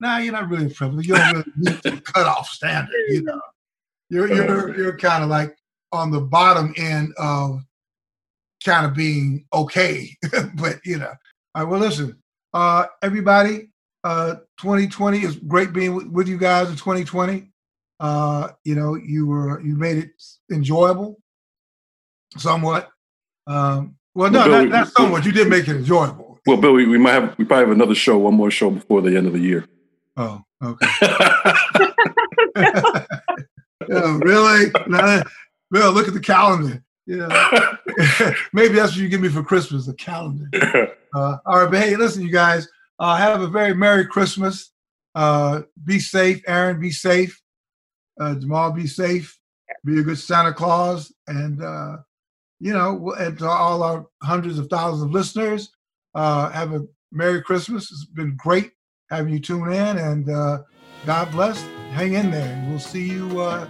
[0.00, 1.08] nah, you're not really privileged.
[1.08, 2.94] You don't really meet the cutoff standard.
[3.08, 3.40] You know,
[4.08, 5.56] you're you're you're kind of like
[5.92, 7.62] on the bottom end of
[8.64, 10.16] kind of being okay.
[10.54, 11.12] but you know,
[11.54, 11.70] all right.
[11.70, 12.16] Well, listen,
[12.52, 13.70] uh, everybody.
[14.04, 17.50] Uh, 2020 is great being with you guys in 2020.
[17.98, 20.10] Uh, you know, you were you made it
[20.52, 21.16] enjoyable,
[22.36, 22.90] somewhat.
[23.46, 25.24] Um, well, no, well, Bill, not, not somewhat.
[25.24, 26.38] You did make it enjoyable.
[26.46, 29.02] Well, Bill, we, we might have we probably have another show, one more show before
[29.02, 29.66] the end of the year.
[30.16, 30.86] Oh, okay.
[33.88, 34.70] yeah, really?
[35.70, 36.82] Bill, look at the calendar.
[37.06, 37.76] Yeah.
[38.52, 40.48] Maybe that's what you give me for Christmas, a calendar.
[41.14, 42.68] Uh, all right, but hey, listen, you guys,
[42.98, 44.72] uh, have a very Merry Christmas.
[45.14, 47.40] Uh, be safe, Aaron, be safe.
[48.20, 49.38] Uh, Jamal, be safe.
[49.84, 51.12] Be a good Santa Claus.
[51.26, 51.98] And, uh,
[52.60, 55.70] you know, and to all our hundreds of thousands of listeners,
[56.14, 57.90] uh, have a Merry Christmas.
[57.90, 58.72] It's been great
[59.10, 60.58] having you tune in, and uh,
[61.04, 61.62] God bless.
[61.92, 63.68] Hang in there, we'll see you uh,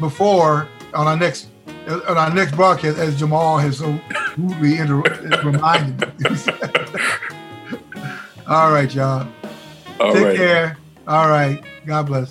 [0.00, 1.48] before on our next
[1.88, 4.00] on our next broadcast, as Jamal has so
[4.36, 5.02] rudely inter-
[5.44, 6.36] reminded me.
[8.46, 9.28] All right, y'all.
[9.98, 10.36] All Take right.
[10.36, 10.78] care.
[11.06, 11.62] All right.
[11.86, 12.30] God bless.